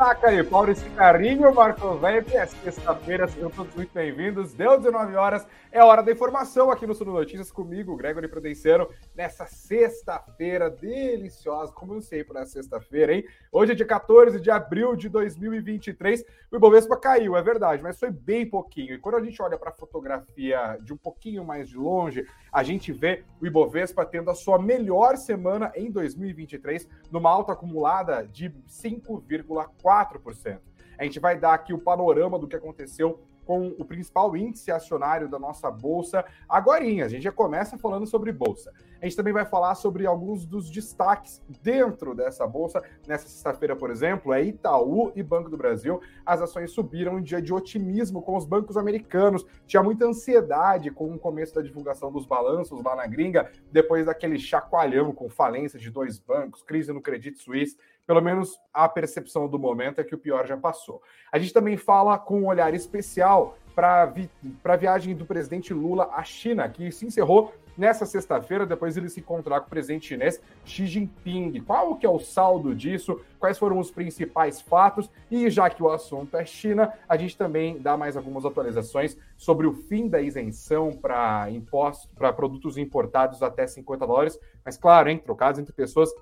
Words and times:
Taca 0.00 0.28
aí, 0.28 0.42
Paulo 0.42 0.74
Cicarinho, 0.74 1.54
Marco 1.54 1.94
Vep, 1.96 2.34
é 2.34 2.46
sexta-feira, 2.46 3.28
sejam 3.28 3.50
todos 3.50 3.74
muito 3.74 3.92
bem-vindos. 3.92 4.54
Deu 4.54 4.78
19 4.78 5.14
horas, 5.14 5.46
é 5.70 5.84
hora 5.84 6.02
da 6.02 6.10
informação 6.10 6.70
aqui 6.70 6.86
no 6.86 6.94
Sul 6.94 7.08
Notícias 7.08 7.52
comigo, 7.52 7.94
Gregory 7.98 8.26
Prudenciano, 8.26 8.88
nessa 9.14 9.44
sexta-feira 9.44 10.70
deliciosa, 10.70 11.70
como 11.74 11.92
eu 11.92 12.00
sei 12.00 12.24
para 12.24 12.46
sexta-feira, 12.46 13.12
hein? 13.12 13.26
Hoje 13.52 13.72
é 13.72 13.74
dia 13.74 13.86
14 13.86 14.40
de 14.40 14.50
abril 14.50 14.96
de 14.96 15.10
2023. 15.10 16.24
O 16.50 16.56
Ibovespa 16.56 16.96
caiu, 16.96 17.36
é 17.36 17.42
verdade, 17.42 17.82
mas 17.82 17.98
foi 17.98 18.10
bem 18.10 18.48
pouquinho. 18.48 18.94
E 18.94 18.98
quando 18.98 19.16
a 19.16 19.22
gente 19.22 19.42
olha 19.42 19.58
para 19.58 19.68
a 19.68 19.74
fotografia 19.74 20.78
de 20.80 20.94
um 20.94 20.96
pouquinho 20.96 21.44
mais 21.44 21.68
de 21.68 21.76
longe, 21.76 22.26
a 22.50 22.62
gente 22.62 22.90
vê 22.90 23.22
o 23.38 23.46
Ibovespa 23.46 24.06
tendo 24.06 24.30
a 24.30 24.34
sua 24.34 24.58
melhor 24.58 25.18
semana 25.18 25.70
em 25.76 25.90
2023, 25.90 26.88
numa 27.12 27.28
alta 27.28 27.52
acumulada 27.52 28.26
de 28.26 28.48
5,4%. 28.66 29.89
4%. 29.90 30.60
A 30.98 31.04
gente 31.04 31.18
vai 31.18 31.38
dar 31.38 31.54
aqui 31.54 31.72
o 31.72 31.78
panorama 31.78 32.38
do 32.38 32.46
que 32.46 32.54
aconteceu 32.54 33.20
com 33.44 33.74
o 33.78 33.84
principal 33.84 34.36
índice 34.36 34.70
acionário 34.70 35.28
da 35.28 35.36
nossa 35.36 35.68
bolsa 35.70 36.24
agora. 36.48 36.84
A 36.84 37.08
gente 37.08 37.22
já 37.22 37.32
começa 37.32 37.76
falando 37.76 38.06
sobre 38.06 38.30
bolsa. 38.30 38.72
A 39.02 39.06
gente 39.06 39.16
também 39.16 39.32
vai 39.32 39.44
falar 39.44 39.74
sobre 39.74 40.06
alguns 40.06 40.46
dos 40.46 40.70
destaques 40.70 41.42
dentro 41.62 42.14
dessa 42.14 42.46
bolsa. 42.46 42.80
Nessa 43.08 43.26
sexta-feira, 43.26 43.74
por 43.74 43.90
exemplo, 43.90 44.32
é 44.32 44.44
Itaú 44.44 45.10
e 45.16 45.22
Banco 45.22 45.50
do 45.50 45.56
Brasil. 45.56 46.00
As 46.24 46.40
ações 46.40 46.70
subiram 46.70 47.18
em 47.18 47.22
dia 47.22 47.42
de 47.42 47.52
otimismo 47.52 48.22
com 48.22 48.36
os 48.36 48.44
bancos 48.44 48.76
americanos. 48.76 49.44
Tinha 49.66 49.82
muita 49.82 50.04
ansiedade 50.04 50.90
com 50.90 51.12
o 51.12 51.18
começo 51.18 51.54
da 51.54 51.62
divulgação 51.62 52.12
dos 52.12 52.26
balanços 52.26 52.84
lá 52.84 52.94
na 52.94 53.06
gringa, 53.06 53.50
depois 53.72 54.06
daquele 54.06 54.38
chacoalhão 54.38 55.12
com 55.12 55.28
falência 55.28 55.78
de 55.78 55.90
dois 55.90 56.18
bancos, 56.18 56.62
crise 56.62 56.92
no 56.92 57.00
Credit 57.00 57.36
Suisse 57.36 57.76
pelo 58.10 58.20
menos 58.20 58.60
a 58.74 58.88
percepção 58.88 59.46
do 59.46 59.56
momento 59.56 60.00
é 60.00 60.04
que 60.04 60.16
o 60.16 60.18
pior 60.18 60.44
já 60.44 60.56
passou. 60.56 61.00
A 61.30 61.38
gente 61.38 61.52
também 61.52 61.76
fala 61.76 62.18
com 62.18 62.40
um 62.40 62.46
olhar 62.46 62.74
especial 62.74 63.56
para 63.72 64.04
vi 64.06 64.28
a 64.64 64.74
viagem 64.74 65.14
do 65.14 65.24
presidente 65.24 65.72
Lula 65.72 66.10
à 66.12 66.24
China, 66.24 66.68
que 66.68 66.90
se 66.90 67.06
encerrou 67.06 67.54
nessa 67.78 68.04
sexta-feira, 68.04 68.66
depois 68.66 68.96
ele 68.96 69.08
se 69.08 69.20
encontrar 69.20 69.60
com 69.60 69.68
o 69.68 69.70
presidente 69.70 70.08
chinês 70.08 70.42
Xi 70.64 70.86
Jinping. 70.86 71.60
Qual 71.60 71.94
que 71.94 72.04
é 72.04 72.10
o 72.10 72.18
saldo 72.18 72.74
disso? 72.74 73.20
Quais 73.38 73.56
foram 73.56 73.78
os 73.78 73.92
principais 73.92 74.60
fatos? 74.60 75.08
E 75.30 75.48
já 75.48 75.70
que 75.70 75.80
o 75.80 75.88
assunto 75.88 76.36
é 76.36 76.44
China, 76.44 76.92
a 77.08 77.16
gente 77.16 77.38
também 77.38 77.78
dá 77.78 77.96
mais 77.96 78.16
algumas 78.16 78.44
atualizações 78.44 79.16
sobre 79.36 79.68
o 79.68 79.72
fim 79.72 80.08
da 80.08 80.20
isenção 80.20 80.90
para 80.90 81.48
impostos 81.52 82.10
para 82.14 82.32
produtos 82.32 82.76
importados 82.76 83.40
até 83.40 83.68
50 83.68 84.04
dólares, 84.04 84.36
mas 84.64 84.76
claro, 84.76 85.08
hein, 85.08 85.16
trocados 85.16 85.60
entre 85.60 85.72
pessoas 85.72 86.12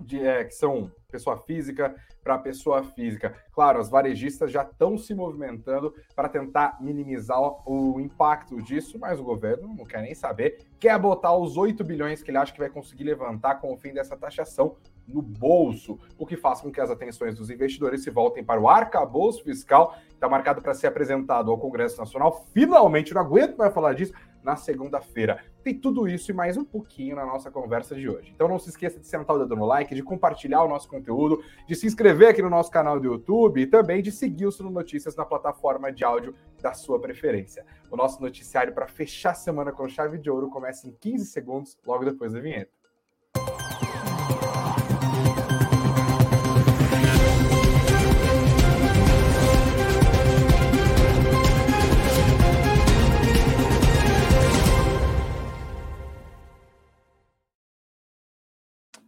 de, 0.00 0.24
é, 0.24 0.44
que 0.44 0.54
são 0.54 0.90
pessoa 1.10 1.38
física 1.38 1.94
para 2.22 2.38
pessoa 2.38 2.82
física. 2.84 3.34
Claro, 3.52 3.78
as 3.78 3.88
varejistas 3.88 4.52
já 4.52 4.62
estão 4.62 4.98
se 4.98 5.14
movimentando 5.14 5.94
para 6.14 6.28
tentar 6.28 6.76
minimizar 6.80 7.40
o 7.66 7.98
impacto 7.98 8.60
disso, 8.62 8.98
mas 8.98 9.18
o 9.18 9.24
governo 9.24 9.74
não 9.74 9.86
quer 9.86 10.02
nem 10.02 10.14
saber, 10.14 10.66
quer 10.78 10.98
botar 10.98 11.34
os 11.34 11.56
8 11.56 11.82
bilhões 11.82 12.22
que 12.22 12.30
ele 12.30 12.38
acha 12.38 12.52
que 12.52 12.58
vai 12.58 12.68
conseguir 12.68 13.04
levantar 13.04 13.56
com 13.56 13.72
o 13.72 13.76
fim 13.76 13.94
dessa 13.94 14.16
taxação 14.16 14.76
no 15.06 15.22
bolso, 15.22 15.98
o 16.18 16.26
que 16.26 16.36
faz 16.36 16.60
com 16.60 16.70
que 16.70 16.80
as 16.80 16.90
atenções 16.90 17.34
dos 17.34 17.48
investidores 17.48 18.02
se 18.02 18.10
voltem 18.10 18.44
para 18.44 18.60
o 18.60 18.68
arcabouço 18.68 19.42
fiscal, 19.42 19.94
que 20.06 20.14
está 20.14 20.28
marcado 20.28 20.60
para 20.60 20.74
ser 20.74 20.88
apresentado 20.88 21.50
ao 21.50 21.58
Congresso 21.58 21.98
Nacional. 21.98 22.44
Finalmente, 22.52 23.14
não 23.14 23.22
aguento 23.22 23.56
mais 23.56 23.72
falar 23.72 23.94
disso, 23.94 24.12
na 24.42 24.56
segunda-feira. 24.56 25.44
Tem 25.62 25.78
tudo 25.78 26.08
isso 26.08 26.30
e 26.30 26.34
mais 26.34 26.56
um 26.56 26.64
pouquinho 26.64 27.16
na 27.16 27.26
nossa 27.26 27.50
conversa 27.50 27.94
de 27.94 28.08
hoje. 28.08 28.32
Então 28.34 28.48
não 28.48 28.58
se 28.58 28.70
esqueça 28.70 28.98
de 28.98 29.06
sentar 29.06 29.36
o 29.36 29.38
dedo 29.38 29.56
no 29.56 29.66
like, 29.66 29.94
de 29.94 30.02
compartilhar 30.02 30.62
o 30.62 30.68
nosso 30.68 30.88
conteúdo, 30.88 31.42
de 31.66 31.74
se 31.74 31.86
inscrever 31.86 32.28
aqui 32.28 32.40
no 32.40 32.50
nosso 32.50 32.70
canal 32.70 32.98
do 32.98 33.06
YouTube 33.06 33.60
e 33.60 33.66
também 33.66 34.02
de 34.02 34.10
seguir 34.10 34.46
o 34.46 34.52
Suno 34.52 34.70
Notícias 34.70 35.16
na 35.16 35.24
plataforma 35.24 35.92
de 35.92 36.04
áudio 36.04 36.34
da 36.62 36.72
sua 36.72 37.00
preferência. 37.00 37.66
O 37.90 37.96
nosso 37.96 38.20
noticiário 38.22 38.72
para 38.72 38.86
fechar 38.86 39.30
a 39.30 39.34
semana 39.34 39.72
com 39.72 39.88
chave 39.88 40.18
de 40.18 40.30
ouro 40.30 40.48
começa 40.48 40.86
em 40.86 40.92
15 40.92 41.26
segundos, 41.26 41.76
logo 41.86 42.04
depois 42.04 42.32
da 42.32 42.40
vinheta. 42.40 42.77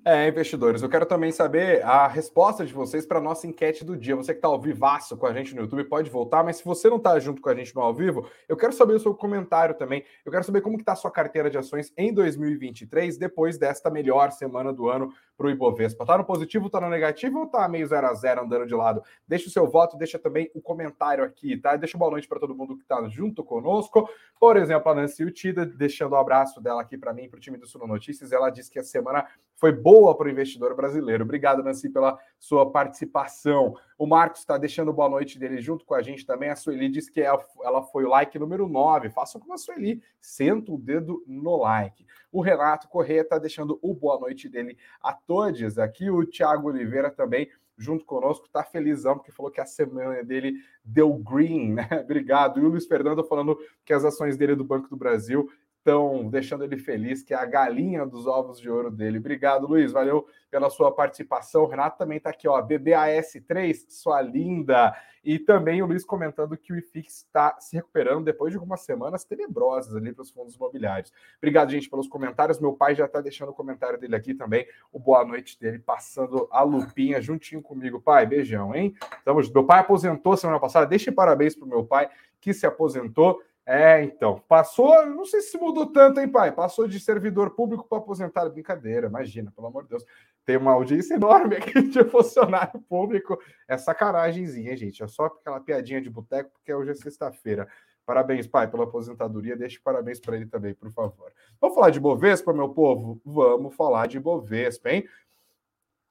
É, 0.02 0.26
investidores, 0.26 0.80
eu 0.80 0.88
quero 0.88 1.04
também 1.04 1.30
saber 1.30 1.84
a 1.84 2.08
resposta 2.08 2.64
de 2.64 2.72
vocês 2.72 3.04
para 3.04 3.18
a 3.18 3.20
nossa 3.20 3.46
enquete 3.46 3.84
do 3.84 3.94
dia. 3.94 4.16
Você 4.16 4.32
que 4.32 4.38
está 4.38 4.48
ao 4.48 4.58
vivaço 4.58 5.14
com 5.14 5.26
a 5.26 5.32
gente 5.34 5.54
no 5.54 5.60
YouTube 5.60 5.84
pode 5.84 6.08
voltar, 6.08 6.42
mas 6.42 6.56
se 6.56 6.64
você 6.64 6.88
não 6.88 6.96
está 6.96 7.18
junto 7.18 7.42
com 7.42 7.50
a 7.50 7.54
gente 7.54 7.74
no 7.74 7.82
ao 7.82 7.92
vivo, 7.92 8.26
eu 8.48 8.56
quero 8.56 8.72
saber 8.72 8.94
o 8.94 8.98
seu 8.98 9.14
comentário 9.14 9.74
também. 9.74 10.02
Eu 10.24 10.32
quero 10.32 10.42
saber 10.42 10.62
como 10.62 10.78
está 10.78 10.92
a 10.92 10.96
sua 10.96 11.10
carteira 11.10 11.50
de 11.50 11.58
ações 11.58 11.92
em 11.98 12.14
2023, 12.14 13.18
depois 13.18 13.58
desta 13.58 13.90
melhor 13.90 14.32
semana 14.32 14.72
do 14.72 14.88
ano 14.88 15.12
para 15.36 15.46
o 15.46 15.50
Ibovespa. 15.50 16.04
Está 16.04 16.16
no 16.16 16.24
positivo, 16.24 16.66
está 16.66 16.80
no 16.80 16.88
negativo 16.88 17.40
ou 17.40 17.44
está 17.44 17.68
meio 17.68 17.86
0 17.86 18.06
a 18.06 18.14
0 18.14 18.42
andando 18.42 18.66
de 18.66 18.74
lado? 18.74 19.02
Deixa 19.28 19.48
o 19.48 19.50
seu 19.50 19.68
voto, 19.68 19.98
deixa 19.98 20.18
também 20.18 20.50
o 20.54 20.62
comentário 20.62 21.22
aqui, 21.22 21.58
tá? 21.58 21.76
Deixa 21.76 21.98
boa 21.98 22.10
noite 22.10 22.26
para 22.26 22.40
todo 22.40 22.54
mundo 22.54 22.74
que 22.74 22.82
está 22.82 23.06
junto 23.08 23.44
conosco. 23.44 24.08
Por 24.38 24.56
exemplo, 24.56 24.90
a 24.90 24.94
Nancy 24.94 25.24
Utida, 25.24 25.66
deixando 25.66 26.12
o 26.12 26.16
um 26.16 26.18
abraço 26.18 26.58
dela 26.58 26.80
aqui 26.80 26.96
para 26.96 27.12
mim, 27.12 27.28
para 27.28 27.36
o 27.36 27.40
time 27.40 27.58
do 27.58 27.66
Suno 27.66 27.86
Notícias. 27.86 28.32
Ela 28.32 28.48
disse 28.48 28.70
que 28.70 28.78
a 28.78 28.82
semana 28.82 29.26
foi 29.60 29.72
boa 29.72 30.16
para 30.16 30.26
o 30.26 30.31
investidor 30.31 30.75
brasileiro. 30.75 31.22
Obrigado, 31.22 31.62
Nancy, 31.62 31.91
pela 31.91 32.19
sua 32.38 32.72
participação. 32.72 33.76
O 33.98 34.06
Marcos 34.06 34.41
está 34.41 34.56
deixando 34.56 34.91
boa 34.91 35.06
noite 35.06 35.38
dele 35.38 35.60
junto 35.60 35.84
com 35.84 35.93
a 35.93 36.00
gente 36.00 36.25
também. 36.25 36.48
A 36.48 36.56
Sueli 36.56 36.88
diz 36.88 37.10
que 37.10 37.21
ela 37.21 37.82
foi 37.93 38.04
o 38.04 38.09
like 38.09 38.38
número 38.38 38.66
9. 38.66 39.10
Façam 39.10 39.38
como 39.38 39.53
a 39.53 39.59
Sueli, 39.59 40.03
senta 40.19 40.72
o 40.72 40.78
dedo 40.78 41.22
no 41.26 41.59
like. 41.59 42.06
O 42.32 42.41
Renato 42.41 42.88
Corrêa 42.88 43.21
está 43.21 43.37
deixando 43.37 43.78
o 43.82 43.93
boa 43.93 44.19
noite 44.19 44.48
dele 44.48 44.78
a 45.03 45.12
todos. 45.12 45.78
Aqui 45.78 46.10
o 46.10 46.25
Thiago 46.25 46.69
Oliveira 46.69 47.10
também 47.10 47.50
junto 47.81 48.04
conosco, 48.04 48.47
tá 48.53 48.62
felizão, 48.62 49.16
porque 49.16 49.32
falou 49.32 49.50
que 49.50 49.60
a 49.60 49.65
semana 49.65 50.22
dele 50.22 50.54
deu 50.84 51.15
green, 51.15 51.72
né? 51.72 51.88
Obrigado. 52.04 52.60
E 52.60 52.65
o 52.65 52.69
Luiz 52.69 52.87
Fernando 52.87 53.25
falando 53.25 53.59
que 53.87 53.92
as 53.92 54.04
ações 54.04 54.37
dele 54.37 54.54
do 54.54 54.62
Banco 54.62 54.88
do 54.88 54.97
Brasil 54.97 55.50
estão 55.80 56.28
deixando 56.28 56.62
ele 56.62 56.78
feliz, 56.78 57.22
que 57.22 57.34
é 57.34 57.36
a 57.36 57.44
galinha 57.44 58.06
dos 58.06 58.26
ovos 58.26 58.60
de 58.60 58.70
ouro 58.70 58.91
dele. 58.91 59.18
Obrigado, 59.18 59.66
Luiz. 59.66 59.92
Valeu 59.92 60.26
pela 60.50 60.68
sua 60.68 60.92
participação. 60.92 61.62
O 61.62 61.66
Renato 61.66 61.98
também 61.98 62.18
está 62.18 62.30
aqui, 62.30 62.46
ó. 62.46 62.60
BBAS3, 62.62 63.86
sua 63.88 64.20
linda. 64.20 64.94
E 65.24 65.38
também 65.38 65.82
o 65.82 65.86
Luiz 65.86 66.04
comentando 66.04 66.56
que 66.56 66.72
o 66.72 66.76
IFIX 66.76 67.14
está 67.14 67.58
se 67.60 67.76
recuperando 67.76 68.24
depois 68.24 68.52
de 68.52 68.56
algumas 68.56 68.82
semanas 68.82 69.24
tenebrosas 69.24 69.94
ali 69.94 70.12
para 70.12 70.22
os 70.22 70.30
fundos 70.30 70.54
imobiliários. 70.54 71.12
Obrigado, 71.38 71.70
gente, 71.70 71.91
pelos 71.91 72.08
comentários. 72.08 72.60
Meu 72.60 72.72
pai 72.72 72.94
já 72.94 73.06
está 73.06 73.20
deixando 73.20 73.50
o 73.50 73.54
comentário 73.54 73.98
dele 73.98 74.16
aqui 74.16 74.34
também. 74.34 74.66
O 74.92 74.98
boa 74.98 75.24
noite 75.24 75.58
dele, 75.58 75.78
passando 75.78 76.48
a 76.50 76.62
lupinha 76.62 77.20
juntinho 77.22 77.62
comigo. 77.62 78.00
Pai, 78.00 78.26
beijão, 78.26 78.74
hein? 78.74 78.94
Estamos... 79.18 79.50
Meu 79.50 79.64
pai 79.64 79.80
aposentou 79.80 80.36
semana 80.36 80.60
passada. 80.60 80.86
Deixe 80.86 81.10
parabéns 81.10 81.54
para 81.54 81.64
o 81.64 81.68
meu 81.68 81.84
pai 81.84 82.08
que 82.41 82.54
se 82.54 82.66
aposentou. 82.66 83.42
É, 83.66 84.03
então, 84.03 84.43
passou, 84.48 85.06
não 85.06 85.25
sei 85.25 85.41
se 85.43 85.56
mudou 85.59 85.87
tanto, 85.93 86.19
hein, 86.19 86.28
pai? 86.28 86.50
Passou 86.50 86.88
de 86.88 86.98
servidor 86.98 87.50
público 87.50 87.87
para 87.88 87.98
aposentado. 87.98 88.50
Brincadeira, 88.50 89.06
imagina, 89.06 89.53
pelo 89.54 89.66
amor 89.66 89.84
de 89.84 89.91
Deus. 89.91 90.04
Tem 90.44 90.56
uma 90.56 90.72
audiência 90.72 91.15
enorme 91.15 91.56
aqui 91.56 91.81
de 91.82 92.04
funcionário 92.04 92.81
público. 92.88 93.38
É 93.69 93.76
sacanagemzinha, 93.76 94.76
gente. 94.76 95.03
É 95.03 95.06
só 95.06 95.26
aquela 95.26 95.60
piadinha 95.60 96.00
de 96.00 96.10
boteco, 96.10 96.50
porque 96.50 96.72
hoje 96.75 96.91
é 96.91 96.94
sexta-feira. 96.94 97.69
Parabéns, 98.04 98.47
pai, 98.47 98.69
pela 98.69 98.84
aposentadoria. 98.84 99.56
Deixe 99.56 99.78
parabéns 99.78 100.19
para 100.19 100.34
ele 100.34 100.47
também, 100.47 100.75
por 100.75 100.91
favor. 100.91 101.32
Vamos 101.60 101.77
falar 101.77 101.91
de 101.91 102.00
Bovespa, 102.00 102.53
meu 102.53 102.71
povo? 102.71 103.21
Vamos 103.25 103.75
falar 103.77 104.09
de 104.09 104.19
Bovespa, 104.19 104.91
hein? 104.91 105.04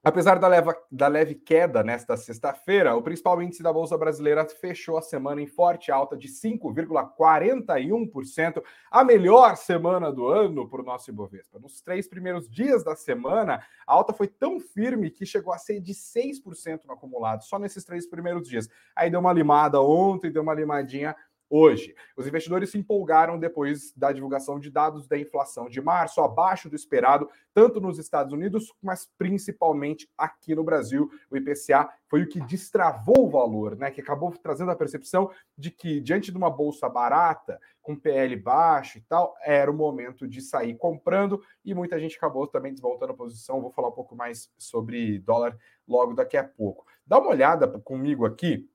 Apesar 0.01 0.39
da, 0.39 0.47
leva, 0.47 0.73
da 0.89 1.09
leve 1.09 1.35
queda 1.35 1.83
nesta 1.83 2.15
sexta-feira, 2.15 2.95
o 2.95 3.01
principal 3.01 3.41
índice 3.41 3.61
da 3.61 3.73
Bolsa 3.73 3.97
Brasileira 3.97 4.47
fechou 4.47 4.97
a 4.97 5.01
semana 5.01 5.41
em 5.41 5.45
forte 5.45 5.91
alta 5.91 6.15
de 6.15 6.29
5,41%, 6.29 8.63
a 8.89 9.03
melhor 9.03 9.57
semana 9.57 10.09
do 10.09 10.25
ano 10.25 10.69
para 10.69 10.81
o 10.81 10.85
nosso 10.85 11.09
Ibovespa. 11.09 11.59
Nos 11.59 11.81
três 11.81 12.07
primeiros 12.07 12.49
dias 12.49 12.81
da 12.81 12.95
semana, 12.95 13.61
a 13.85 13.93
alta 13.93 14.13
foi 14.13 14.27
tão 14.27 14.57
firme 14.57 15.09
que 15.09 15.25
chegou 15.25 15.51
a 15.51 15.57
ser 15.57 15.81
de 15.81 15.93
6% 15.93 16.85
no 16.85 16.93
acumulado, 16.93 17.43
só 17.43 17.59
nesses 17.59 17.83
três 17.83 18.07
primeiros 18.07 18.47
dias. 18.47 18.69
Aí 18.95 19.09
deu 19.09 19.19
uma 19.19 19.33
limada 19.33 19.81
ontem, 19.81 20.31
deu 20.31 20.43
uma 20.43 20.53
limadinha 20.53 21.13
hoje. 21.49 21.95
Os 22.15 22.27
investidores 22.27 22.69
se 22.69 22.77
empolgaram 22.77 23.39
depois 23.39 23.93
da 23.95 24.11
divulgação 24.11 24.59
de 24.59 24.69
dados 24.69 25.07
da 25.07 25.17
inflação 25.17 25.67
de 25.67 25.81
março, 25.81 26.21
abaixo 26.21 26.69
do 26.69 26.75
esperado, 26.75 27.29
tanto 27.53 27.81
nos 27.81 27.97
Estados 27.97 28.31
Unidos, 28.31 28.71
mas 28.81 29.09
principalmente 29.17 30.07
aqui 30.17 30.53
no 30.53 30.63
Brasil. 30.63 31.09
O 31.29 31.35
IPCA 31.35 31.89
foi 32.07 32.23
o 32.23 32.27
que 32.27 32.39
destravou 32.41 33.25
o 33.25 33.29
valor, 33.29 33.75
né? 33.75 33.89
Que 33.89 34.01
acabou 34.01 34.31
trazendo 34.31 34.71
a 34.71 34.75
percepção 34.75 35.31
de 35.57 35.71
que, 35.71 35.99
diante 35.99 36.31
de 36.31 36.37
uma 36.37 36.49
bolsa 36.49 36.87
barata, 36.87 37.59
com 37.81 37.95
PL 37.95 38.35
baixo 38.35 38.99
e 38.99 39.01
tal, 39.01 39.35
era 39.43 39.71
o 39.71 39.73
momento 39.73 40.27
de 40.27 40.41
sair 40.41 40.75
comprando 40.75 41.41
e 41.65 41.73
muita 41.73 41.99
gente 41.99 42.17
acabou 42.17 42.45
também 42.45 42.71
desvoltando 42.71 43.13
a 43.13 43.15
posição. 43.15 43.61
Vou 43.61 43.71
falar 43.71 43.87
um 43.87 43.93
pouco 43.93 44.15
mais 44.15 44.51
sobre 44.57 45.17
dólar 45.19 45.57
logo 45.87 46.13
daqui 46.13 46.37
a 46.37 46.43
pouco. 46.43 46.85
Dá 47.05 47.17
uma 47.17 47.31
olhada 47.31 47.67
comigo 47.79 48.25
aqui 48.25 48.69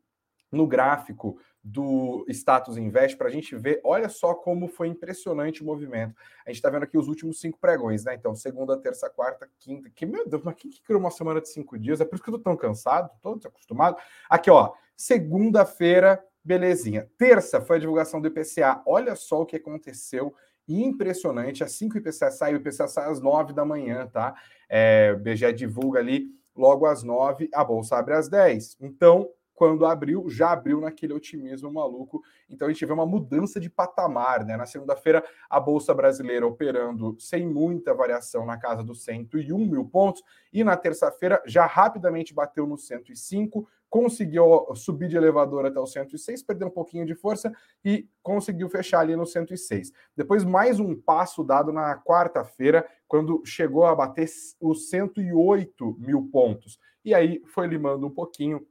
no 0.50 0.67
gráfico 0.67 1.38
do 1.64 2.26
Status 2.28 2.76
Invest 2.76 3.16
para 3.16 3.28
a 3.28 3.31
gente 3.31 3.56
ver, 3.56 3.81
olha 3.82 4.11
só 4.11 4.34
como 4.34 4.69
foi 4.69 4.88
impressionante 4.88 5.62
o 5.62 5.64
movimento. 5.64 6.14
A 6.44 6.50
gente 6.50 6.56
está 6.56 6.69
vendo 6.69 6.82
aqui 6.82 6.99
os 6.99 7.08
últimos 7.08 7.40
cinco 7.40 7.58
pregões, 7.58 8.05
né? 8.05 8.14
Então, 8.14 8.34
segunda, 8.34 8.76
terça, 8.76 9.08
quarta, 9.08 9.49
quinta. 9.58 9.88
Que, 9.88 10.05
meu 10.05 10.28
Deus, 10.28 10.43
mas 10.43 10.56
quem 10.56 10.70
que 10.70 10.82
criou 10.82 11.00
uma 11.00 11.11
semana 11.11 11.40
de 11.40 11.49
cinco 11.49 11.78
dias? 11.78 12.02
É 12.02 12.05
por 12.05 12.16
isso 12.16 12.22
que 12.22 12.28
eu 12.28 12.34
tô 12.34 12.40
tão 12.40 12.55
cansado, 12.55 13.11
tô 13.22 13.34
desacostumado. 13.34 13.96
Aqui, 14.28 14.50
ó, 14.50 14.75
segunda-feira, 14.94 16.22
belezinha. 16.44 17.08
Terça 17.16 17.62
foi 17.62 17.76
a 17.76 17.81
divulgação 17.81 18.20
do 18.20 18.28
IPCA. 18.28 18.82
Olha 18.84 19.17
só 19.17 19.40
o 19.40 19.46
que 19.46 19.56
aconteceu. 19.56 20.34
Impressionante. 20.69 21.64
Assim 21.64 21.88
que 21.88 21.96
o 21.96 21.99
IPCA 21.99 22.31
sai, 22.31 22.52
o 22.52 22.56
IPCA 22.56 22.87
sai 22.87 23.10
às 23.10 23.22
nove 23.22 23.55
da 23.55 23.64
manhã, 23.64 24.06
tá? 24.06 24.34
É, 24.69 25.14
o 25.17 25.19
BGE 25.19 25.50
divulga 25.55 25.99
ali 25.99 26.28
logo 26.55 26.84
às 26.84 27.02
nove, 27.02 27.49
a 27.55 27.64
bolsa 27.64 27.96
abre 27.96 28.14
às 28.14 28.28
dez. 28.28 28.76
Então, 28.78 29.31
quando 29.55 29.87
abriu, 29.87 30.29
já 30.29 30.53
abriu 30.53 30.81
naquele 30.81 31.12
otimismo 31.12 31.73
maluco. 31.73 32.23
Então 32.51 32.67
a 32.67 32.73
gente 32.73 32.85
vê 32.85 32.93
uma 32.93 33.06
mudança 33.06 33.61
de 33.61 33.71
patamar, 33.71 34.45
né? 34.45 34.56
Na 34.56 34.67
segunda-feira, 34.67 35.25
a 35.49 35.61
Bolsa 35.61 35.95
Brasileira 35.95 36.47
operando 36.47 37.17
sem 37.19 37.47
muita 37.47 37.95
variação 37.95 38.45
na 38.45 38.59
casa 38.59 38.83
dos 38.83 39.05
101 39.05 39.59
mil 39.59 39.85
pontos, 39.85 40.23
e 40.53 40.65
na 40.65 40.77
terça-feira 40.77 41.43
já 41.47 41.67
rapidamente 41.67 42.35
bateu 42.35 42.67
no 42.67 42.77
105, 42.77 43.69
conseguiu 43.95 44.67
subir 44.75 45.09
de 45.09 45.17
elevador 45.17 45.67
até 45.67 45.79
o 45.79 45.87
106, 45.87 46.43
perdeu 46.43 46.67
um 46.67 46.71
pouquinho 46.71 47.06
de 47.06 47.15
força 47.15 47.53
e 47.85 48.09
conseguiu 48.25 48.69
fechar 48.69 48.99
ali 48.99 49.15
no 49.15 49.25
106. 49.25 49.93
Depois, 50.17 50.43
mais 50.43 50.81
um 50.81 51.01
passo 51.01 51.45
dado 51.45 51.73
na 51.73 51.97
quarta-feira, 51.99 52.85
quando 53.06 53.41
chegou 53.45 53.87
a 53.87 53.95
bater 53.95 54.29
os 54.61 54.89
108 54.89 55.97
mil 56.01 56.29
pontos. 56.33 56.81
E 57.05 57.15
aí 57.15 57.41
foi 57.47 57.69
limando 57.69 58.05
um 58.05 58.11
pouquinho 58.11 58.67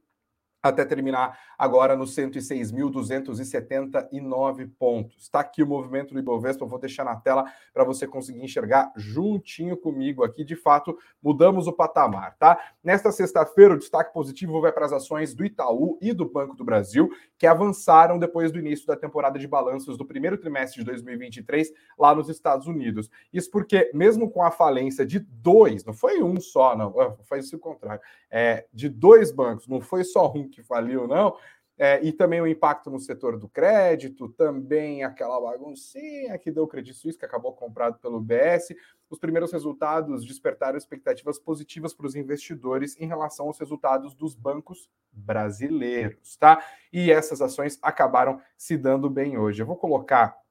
até 0.68 0.84
terminar 0.84 1.38
agora 1.58 1.94
nos 1.94 2.16
106.279 2.16 4.70
pontos. 4.78 5.24
Está 5.24 5.40
aqui 5.40 5.62
o 5.62 5.66
movimento 5.66 6.14
do 6.14 6.20
Ibovespa, 6.20 6.64
vou 6.64 6.78
deixar 6.78 7.04
na 7.04 7.16
tela 7.16 7.44
para 7.72 7.84
você 7.84 8.06
conseguir 8.06 8.42
enxergar 8.42 8.90
juntinho 8.96 9.76
comigo 9.76 10.24
aqui. 10.24 10.42
De 10.42 10.56
fato, 10.56 10.96
mudamos 11.22 11.66
o 11.66 11.72
patamar, 11.72 12.34
tá? 12.38 12.58
Nesta 12.82 13.12
sexta-feira, 13.12 13.74
o 13.74 13.78
destaque 13.78 14.14
positivo 14.14 14.58
vai 14.60 14.72
para 14.72 14.86
as 14.86 14.92
ações 14.92 15.34
do 15.34 15.44
Itaú 15.44 15.98
e 16.00 16.14
do 16.14 16.24
Banco 16.24 16.56
do 16.56 16.64
Brasil, 16.64 17.10
que 17.36 17.46
avançaram 17.46 18.18
depois 18.18 18.50
do 18.50 18.58
início 18.58 18.86
da 18.86 18.96
temporada 18.96 19.38
de 19.38 19.46
balanços 19.46 19.98
do 19.98 20.06
primeiro 20.06 20.38
trimestre 20.38 20.80
de 20.80 20.86
2023 20.86 21.70
lá 21.98 22.14
nos 22.14 22.30
Estados 22.30 22.66
Unidos. 22.66 23.10
Isso 23.32 23.50
porque, 23.50 23.90
mesmo 23.92 24.30
com 24.30 24.42
a 24.42 24.50
falência 24.50 25.04
de 25.04 25.18
dois, 25.18 25.84
não 25.84 25.92
foi 25.92 26.22
um 26.22 26.40
só, 26.40 26.74
não, 26.74 26.94
foi 27.24 27.40
o 27.40 27.58
contrário, 27.58 28.00
é, 28.30 28.66
de 28.72 28.88
dois 28.88 29.30
bancos, 29.30 29.68
não 29.68 29.80
foi 29.80 30.04
só 30.04 30.32
um 30.32 30.48
que 30.54 30.62
faliu, 30.62 31.06
não. 31.06 31.36
É, 31.76 32.00
e 32.04 32.12
também 32.12 32.40
o 32.40 32.46
impacto 32.46 32.88
no 32.88 33.00
setor 33.00 33.36
do 33.36 33.48
crédito, 33.48 34.28
também 34.28 35.02
aquela 35.02 35.40
baguncinha 35.40 36.38
que 36.38 36.52
deu 36.52 36.62
o 36.62 36.68
Credit 36.68 36.96
Suisse, 36.96 37.18
que 37.18 37.24
acabou 37.24 37.52
comprado 37.52 37.98
pelo 37.98 38.20
BS. 38.20 38.76
Os 39.10 39.18
primeiros 39.18 39.52
resultados 39.52 40.24
despertaram 40.24 40.78
expectativas 40.78 41.36
positivas 41.36 41.92
para 41.92 42.06
os 42.06 42.14
investidores 42.14 42.96
em 43.00 43.06
relação 43.06 43.46
aos 43.46 43.58
resultados 43.58 44.14
dos 44.14 44.36
bancos 44.36 44.88
brasileiros, 45.12 46.36
tá? 46.36 46.64
E 46.92 47.10
essas 47.10 47.42
ações 47.42 47.76
acabaram 47.82 48.40
se 48.56 48.76
dando 48.76 49.10
bem 49.10 49.36
hoje. 49.36 49.60
Eu 49.60 49.66
vou 49.66 49.76
colocar 49.76 50.43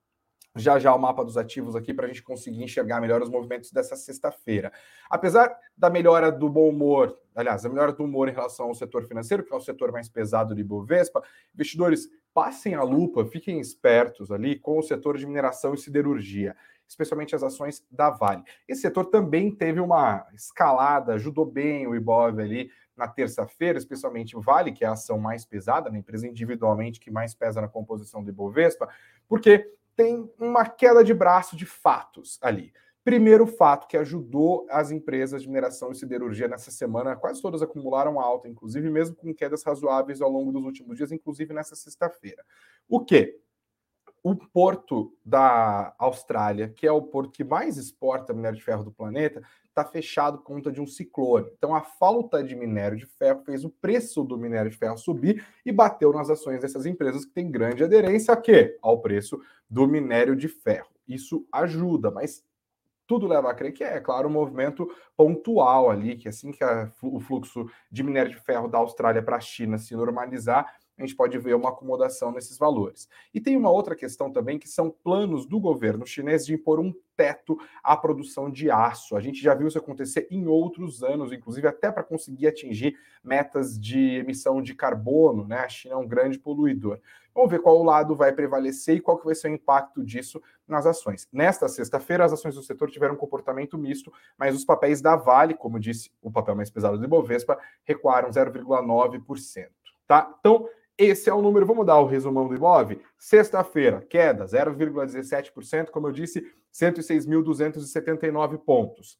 já 0.55 0.77
já 0.77 0.93
o 0.93 0.99
mapa 0.99 1.23
dos 1.23 1.37
ativos 1.37 1.75
aqui 1.75 1.93
para 1.93 2.05
a 2.05 2.07
gente 2.07 2.21
conseguir 2.21 2.63
enxergar 2.63 3.01
melhor 3.01 3.21
os 3.21 3.29
movimentos 3.29 3.71
dessa 3.71 3.95
sexta-feira. 3.95 4.71
Apesar 5.09 5.55
da 5.75 5.89
melhora 5.89 6.31
do 6.31 6.47
bom 6.49 6.69
humor, 6.69 7.17
aliás, 7.35 7.65
a 7.65 7.69
melhora 7.69 7.91
do 7.91 8.03
humor 8.03 8.29
em 8.29 8.33
relação 8.33 8.67
ao 8.67 8.75
setor 8.75 9.03
financeiro, 9.05 9.43
que 9.43 9.51
é 9.51 9.55
o 9.55 9.61
setor 9.61 9.91
mais 9.91 10.07
pesado 10.07 10.53
de 10.53 10.63
Bovespa, 10.63 11.23
investidores 11.53 12.07
passem 12.33 12.75
a 12.75 12.83
lupa, 12.83 13.25
fiquem 13.25 13.59
espertos 13.59 14.31
ali 14.31 14.57
com 14.57 14.77
o 14.77 14.83
setor 14.83 15.17
de 15.17 15.25
mineração 15.25 15.73
e 15.73 15.77
siderurgia, 15.77 16.55
especialmente 16.87 17.35
as 17.35 17.41
ações 17.41 17.83
da 17.89 18.11
Vale. 18.11 18.43
Esse 18.67 18.81
setor 18.81 19.05
também 19.05 19.53
teve 19.55 19.79
uma 19.79 20.27
escalada, 20.33 21.13
ajudou 21.13 21.45
bem 21.45 21.87
o 21.87 21.95
Ibov 21.95 22.39
ali 22.39 22.69
na 22.95 23.07
terça-feira, 23.07 23.79
especialmente 23.79 24.35
Vale, 24.35 24.71
que 24.71 24.83
é 24.83 24.87
a 24.87 24.91
ação 24.91 25.17
mais 25.17 25.45
pesada, 25.45 25.89
na 25.89 25.97
empresa 25.97 26.27
individualmente 26.27 26.99
que 26.99 27.09
mais 27.09 27.33
pesa 27.33 27.59
na 27.59 27.67
composição 27.67 28.23
do 28.23 28.29
Ibovespa, 28.29 28.87
porque 29.27 29.67
tem 29.95 30.29
uma 30.39 30.65
queda 30.65 31.03
de 31.03 31.13
braço 31.13 31.55
de 31.55 31.65
fatos 31.65 32.39
ali. 32.41 32.73
Primeiro 33.03 33.45
fato 33.45 33.87
que 33.87 33.97
ajudou 33.97 34.65
as 34.69 34.89
empresas 34.89 35.41
de 35.41 35.47
mineração 35.47 35.91
e 35.91 35.95
siderurgia 35.95 36.47
nessa 36.47 36.71
semana, 36.71 37.17
quase 37.17 37.41
todas 37.41 37.61
acumularam 37.61 38.17
alta, 38.17 38.47
inclusive 38.47 38.89
mesmo 38.89 39.15
com 39.15 39.33
quedas 39.33 39.61
razoáveis 39.63 40.21
ao 40.21 40.29
longo 40.29 40.53
dos 40.53 40.63
últimos 40.63 40.95
dias, 40.95 41.11
inclusive 41.11 41.53
nessa 41.53 41.75
sexta-feira. 41.75 42.45
O 42.87 43.03
que? 43.03 43.37
O 44.23 44.35
porto 44.35 45.13
da 45.25 45.93
Austrália, 45.99 46.69
que 46.69 46.87
é 46.87 46.91
o 46.93 47.01
porto 47.01 47.33
que 47.33 47.43
mais 47.43 47.75
exporta 47.75 48.33
minério 48.33 48.57
de 48.57 48.63
ferro 48.63 48.85
do 48.85 48.91
planeta, 48.91 49.43
está 49.73 49.83
fechado 49.83 50.37
por 50.37 50.43
conta 50.43 50.71
de 50.71 50.79
um 50.79 50.85
ciclone. 50.85 51.49
Então, 51.57 51.75
a 51.75 51.81
falta 51.81 52.43
de 52.43 52.55
minério 52.55 52.95
de 52.95 53.05
ferro 53.05 53.41
fez 53.43 53.65
o 53.65 53.69
preço 53.69 54.23
do 54.23 54.37
minério 54.37 54.69
de 54.69 54.77
ferro 54.77 54.97
subir 54.97 55.45
e 55.65 55.71
bateu 55.71 56.13
nas 56.13 56.29
ações 56.29 56.61
dessas 56.61 56.85
empresas 56.85 57.25
que 57.25 57.31
têm 57.31 57.49
grande 57.49 57.83
aderência 57.83 58.33
a 58.33 58.37
quê? 58.37 58.77
Ao 58.81 59.01
preço 59.01 59.41
do 59.69 59.87
minério 59.87 60.35
de 60.35 60.47
ferro. 60.47 60.89
Isso 61.07 61.45
ajuda, 61.51 62.11
mas 62.11 62.45
tudo 63.05 63.27
leva 63.27 63.49
a 63.49 63.53
crer 63.53 63.73
que 63.73 63.83
é, 63.83 63.97
é 63.97 63.99
claro, 63.99 64.29
um 64.29 64.31
movimento 64.31 64.89
pontual 65.17 65.89
ali, 65.89 66.15
que 66.15 66.29
assim 66.29 66.51
que 66.51 66.63
a, 66.63 66.89
o 67.01 67.19
fluxo 67.19 67.65
de 67.91 68.03
minério 68.03 68.31
de 68.31 68.39
ferro 68.39 68.67
da 68.67 68.77
Austrália 68.77 69.21
para 69.21 69.37
a 69.37 69.41
China 69.41 69.77
se 69.77 69.95
normalizar, 69.95 70.71
a 70.97 71.01
gente 71.01 71.15
pode 71.15 71.37
ver 71.39 71.55
uma 71.55 71.69
acomodação 71.69 72.31
nesses 72.31 72.57
valores. 72.57 73.09
E 73.33 73.41
tem 73.41 73.57
uma 73.57 73.71
outra 73.71 73.95
questão 73.95 74.31
também, 74.31 74.59
que 74.59 74.69
são 74.69 74.91
planos 74.91 75.45
do 75.45 75.59
governo 75.59 76.05
chinês 76.05 76.45
de 76.45 76.53
impor 76.53 76.79
um 76.79 76.93
teto 77.15 77.57
à 77.83 77.97
produção 77.97 78.49
de 78.49 78.69
aço. 78.69 79.15
A 79.15 79.21
gente 79.21 79.41
já 79.41 79.53
viu 79.55 79.67
isso 79.67 79.77
acontecer 79.77 80.27
em 80.29 80.47
outros 80.47 81.03
anos, 81.03 81.31
inclusive 81.31 81.67
até 81.67 81.91
para 81.91 82.03
conseguir 82.03 82.47
atingir 82.47 82.95
metas 83.23 83.79
de 83.79 84.17
emissão 84.17 84.61
de 84.61 84.75
carbono, 84.75 85.47
né? 85.47 85.59
A 85.59 85.69
China 85.69 85.95
é 85.95 85.97
um 85.97 86.07
grande 86.07 86.37
poluidor. 86.39 86.99
Vamos 87.33 87.49
ver 87.49 87.59
qual 87.59 87.81
lado 87.81 88.15
vai 88.15 88.31
prevalecer 88.31 88.97
e 88.97 89.01
qual 89.01 89.17
que 89.17 89.25
vai 89.25 89.33
ser 89.33 89.49
o 89.49 89.53
impacto 89.53 90.03
disso 90.03 90.39
nas 90.67 90.85
ações. 90.85 91.27
Nesta 91.33 91.67
sexta-feira, 91.67 92.23
as 92.23 92.33
ações 92.33 92.53
do 92.53 92.61
setor 92.61 92.91
tiveram 92.91 93.15
um 93.15 93.17
comportamento 93.17 93.77
misto, 93.77 94.13
mas 94.37 94.55
os 94.55 94.63
papéis 94.63 95.01
da 95.01 95.15
Vale, 95.15 95.55
como 95.55 95.79
disse 95.79 96.11
o 96.21 96.31
papel 96.31 96.55
mais 96.55 96.69
pesado 96.69 96.97
do 96.97 97.05
Ibovespa, 97.05 97.57
recuaram 97.83 98.29
0,9%. 98.29 99.69
Tá? 100.07 100.35
Então, 100.39 100.67
esse 100.97 101.29
é 101.29 101.33
o 101.33 101.41
número, 101.41 101.65
vamos 101.65 101.85
dar 101.85 101.99
o 101.99 102.05
resumão 102.05 102.47
do 102.47 102.55
Ibov. 102.55 102.99
Sexta-feira, 103.17 104.01
queda 104.01 104.45
0,17%, 104.45 105.89
como 105.89 106.07
eu 106.07 106.11
disse, 106.11 106.45
106.279 106.73 108.57
pontos. 108.59 109.17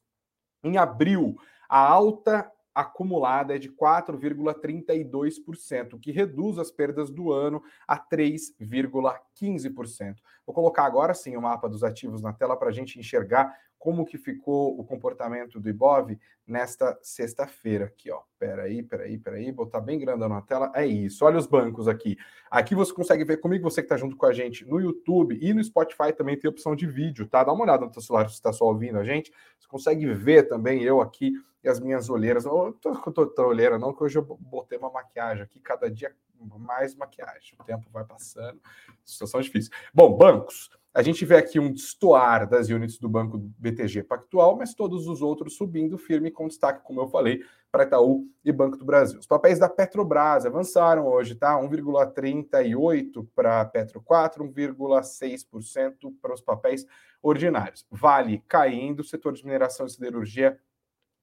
Em 0.62 0.76
abril, 0.76 1.36
a 1.68 1.78
alta 1.78 2.50
acumulada 2.74 3.54
é 3.54 3.58
de 3.58 3.70
4,32%, 3.70 5.92
o 5.94 5.98
que 5.98 6.10
reduz 6.10 6.58
as 6.58 6.72
perdas 6.72 7.10
do 7.10 7.32
ano 7.32 7.62
a 7.86 7.96
3,15%. 7.98 10.16
Vou 10.44 10.54
colocar 10.54 10.84
agora 10.84 11.14
sim 11.14 11.36
o 11.36 11.42
mapa 11.42 11.68
dos 11.68 11.84
ativos 11.84 12.20
na 12.20 12.32
tela 12.32 12.56
para 12.56 12.70
a 12.70 12.72
gente 12.72 12.98
enxergar 12.98 13.56
como 13.84 14.06
que 14.06 14.16
ficou 14.16 14.80
o 14.80 14.82
comportamento 14.82 15.60
do 15.60 15.68
Ibov 15.68 16.18
nesta 16.46 16.98
sexta-feira 17.02 17.84
aqui, 17.84 18.10
ó. 18.10 18.22
Peraí, 18.38 18.82
peraí, 18.82 19.18
peraí, 19.18 19.52
botar 19.52 19.82
bem 19.82 19.98
grandão 19.98 20.26
na 20.26 20.40
tela. 20.40 20.72
É 20.74 20.86
isso. 20.86 21.22
Olha 21.22 21.36
os 21.36 21.46
bancos 21.46 21.86
aqui. 21.86 22.16
Aqui 22.50 22.74
você 22.74 22.94
consegue 22.94 23.26
ver 23.26 23.36
comigo, 23.36 23.70
você 23.70 23.82
que 23.82 23.84
está 23.84 23.98
junto 23.98 24.16
com 24.16 24.24
a 24.24 24.32
gente 24.32 24.64
no 24.64 24.80
YouTube 24.80 25.38
e 25.38 25.52
no 25.52 25.62
Spotify 25.62 26.14
também 26.16 26.34
tem 26.34 26.48
opção 26.48 26.74
de 26.74 26.86
vídeo, 26.86 27.28
tá? 27.28 27.44
Dá 27.44 27.52
uma 27.52 27.62
olhada 27.62 27.84
no 27.84 27.92
seu 27.92 28.00
celular 28.00 28.26
se 28.30 28.36
está 28.36 28.54
só 28.54 28.64
ouvindo 28.64 28.98
a 28.98 29.04
gente. 29.04 29.30
Você 29.60 29.68
consegue 29.68 30.06
ver 30.14 30.44
também 30.44 30.82
eu 30.82 31.02
aqui 31.02 31.34
e 31.62 31.68
as 31.68 31.78
minhas 31.78 32.08
olheiras. 32.08 32.46
Não 32.46 32.72
tô 32.72 32.94
com 32.94 33.42
olheira 33.42 33.78
não, 33.78 33.92
que 33.92 34.02
hoje 34.02 34.16
eu 34.16 34.22
botei 34.22 34.78
uma 34.78 34.90
maquiagem 34.90 35.44
aqui, 35.44 35.60
cada 35.60 35.90
dia 35.90 36.10
mais 36.58 36.94
maquiagem. 36.94 37.56
O 37.60 37.64
tempo 37.64 37.88
vai 37.90 38.04
passando, 38.04 38.60
situação 39.04 39.40
difícil. 39.40 39.70
Bom, 39.92 40.16
bancos. 40.16 40.70
A 40.92 41.02
gente 41.02 41.24
vê 41.24 41.36
aqui 41.36 41.58
um 41.58 41.72
destoar 41.72 42.48
das 42.48 42.68
units 42.68 42.98
do 42.98 43.08
Banco 43.08 43.36
BTG 43.36 44.04
Pactual, 44.04 44.56
mas 44.56 44.74
todos 44.74 45.08
os 45.08 45.22
outros 45.22 45.56
subindo 45.56 45.98
firme 45.98 46.30
com 46.30 46.46
destaque, 46.46 46.84
como 46.84 47.00
eu 47.00 47.08
falei, 47.08 47.42
para 47.72 47.82
Itaú 47.82 48.28
e 48.44 48.52
Banco 48.52 48.76
do 48.76 48.84
Brasil. 48.84 49.18
Os 49.18 49.26
papéis 49.26 49.58
da 49.58 49.68
Petrobras 49.68 50.46
avançaram 50.46 51.08
hoje, 51.08 51.34
tá? 51.34 51.56
1,38 51.60 53.26
para 53.34 53.64
Petro 53.64 54.00
4, 54.00 54.44
1,6% 54.44 56.14
para 56.22 56.32
os 56.32 56.40
papéis 56.40 56.86
ordinários. 57.20 57.84
Vale 57.90 58.44
caindo, 58.46 59.02
setor 59.02 59.32
de 59.32 59.44
mineração 59.44 59.86
e 59.86 59.90
siderurgia 59.90 60.56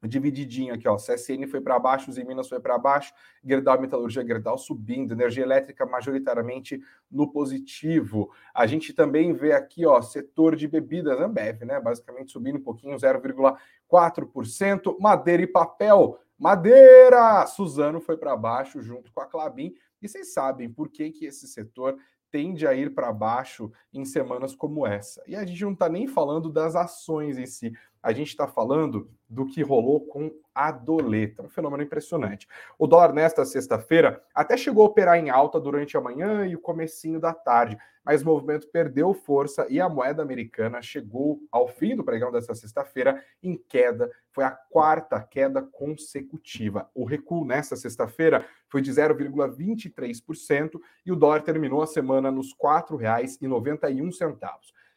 divididinho 0.07 0.73
aqui, 0.73 0.87
ó. 0.87 0.95
CSN 0.95 1.47
foi 1.47 1.61
para 1.61 1.79
baixo, 1.79 2.09
os 2.09 2.17
Minas 2.17 2.49
foi 2.49 2.59
para 2.59 2.77
baixo, 2.77 3.13
Gerdau 3.43 3.79
Metalurgia, 3.79 4.25
Gerdau 4.25 4.57
subindo, 4.57 5.13
energia 5.13 5.43
elétrica 5.43 5.85
majoritariamente 5.85 6.81
no 7.09 7.31
positivo. 7.31 8.31
A 8.53 8.65
gente 8.65 8.93
também 8.93 9.33
vê 9.33 9.53
aqui, 9.53 9.85
ó, 9.85 10.01
setor 10.01 10.55
de 10.55 10.67
bebidas, 10.67 11.19
Ambev, 11.19 11.63
né? 11.63 11.79
Basicamente 11.79 12.31
subindo 12.31 12.57
um 12.57 12.63
pouquinho, 12.63 12.97
0,4%. 12.97 14.97
Madeira 14.99 15.43
e 15.43 15.47
papel, 15.47 16.19
madeira! 16.37 17.45
Suzano 17.45 18.01
foi 18.01 18.17
para 18.17 18.35
baixo 18.35 18.81
junto 18.81 19.11
com 19.11 19.21
a 19.21 19.25
Clabin. 19.25 19.73
E 20.01 20.07
vocês 20.07 20.33
sabem 20.33 20.67
por 20.67 20.89
que, 20.89 21.11
que 21.11 21.25
esse 21.25 21.47
setor 21.47 21.95
tende 22.31 22.65
a 22.65 22.73
ir 22.73 22.95
para 22.95 23.11
baixo 23.11 23.71
em 23.93 24.05
semanas 24.05 24.55
como 24.55 24.87
essa. 24.87 25.21
E 25.27 25.35
a 25.35 25.45
gente 25.45 25.61
não 25.63 25.73
está 25.73 25.89
nem 25.89 26.07
falando 26.07 26.49
das 26.49 26.75
ações 26.75 27.37
em 27.37 27.45
si, 27.45 27.73
a 28.01 28.11
gente 28.11 28.29
está 28.29 28.47
falando 28.47 29.09
do 29.29 29.45
que 29.45 29.61
rolou 29.61 30.05
com 30.07 30.31
a 30.53 30.71
doleta, 30.71 31.41
um 31.41 31.49
fenômeno 31.49 31.83
impressionante. 31.83 32.47
O 32.77 32.85
dólar 32.85 33.13
nesta 33.13 33.45
sexta-feira 33.45 34.21
até 34.35 34.57
chegou 34.57 34.83
a 34.83 34.87
operar 34.87 35.17
em 35.17 35.29
alta 35.29 35.59
durante 35.59 35.95
a 35.95 36.01
manhã 36.01 36.45
e 36.45 36.55
o 36.55 36.59
comecinho 36.59 37.19
da 37.19 37.33
tarde, 37.33 37.77
mas 38.03 38.21
o 38.21 38.25
movimento 38.25 38.67
perdeu 38.67 39.13
força 39.13 39.65
e 39.69 39.79
a 39.79 39.87
moeda 39.87 40.21
americana 40.21 40.81
chegou 40.81 41.39
ao 41.51 41.67
fim 41.67 41.95
do 41.95 42.03
pregão 42.03 42.31
desta 42.31 42.53
sexta-feira 42.53 43.23
em 43.41 43.55
queda. 43.55 44.11
Foi 44.31 44.43
a 44.43 44.51
quarta 44.51 45.21
queda 45.21 45.61
consecutiva. 45.61 46.89
O 46.93 47.05
recuo 47.05 47.45
nesta 47.45 47.75
sexta-feira 47.75 48.45
foi 48.67 48.81
de 48.81 48.91
0,23% 48.91 50.81
e 51.05 51.11
o 51.11 51.15
dólar 51.15 51.41
terminou 51.41 51.81
a 51.81 51.87
semana 51.87 52.31
nos 52.31 52.51
R$ 52.51 52.57
4,91. 52.61 54.11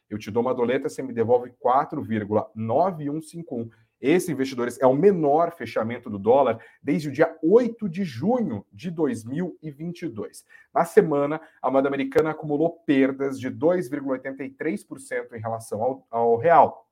Eu 0.09 0.17
te 0.17 0.31
dou 0.31 0.41
uma 0.41 0.53
doleta, 0.53 0.89
você 0.89 1.01
me 1.01 1.13
devolve 1.13 1.53
4,9151 1.63 3.69
esse, 4.01 4.31
investidores, 4.31 4.79
é 4.79 4.85
o 4.85 4.93
menor 4.93 5.51
fechamento 5.51 6.09
do 6.09 6.19
dólar 6.19 6.59
desde 6.81 7.09
o 7.09 7.11
dia 7.11 7.35
8 7.41 7.89
de 7.89 8.03
junho 8.03 8.65
de 8.71 8.91
2022. 8.91 10.45
Na 10.73 10.85
semana, 10.85 11.41
a 11.61 11.71
moeda 11.71 11.87
americana 11.87 12.31
acumulou 12.31 12.71
perdas 12.85 13.39
de 13.39 13.49
2,83% 13.49 15.33
em 15.33 15.39
relação 15.39 15.81
ao, 15.81 16.07
ao 16.11 16.37
real. 16.37 16.84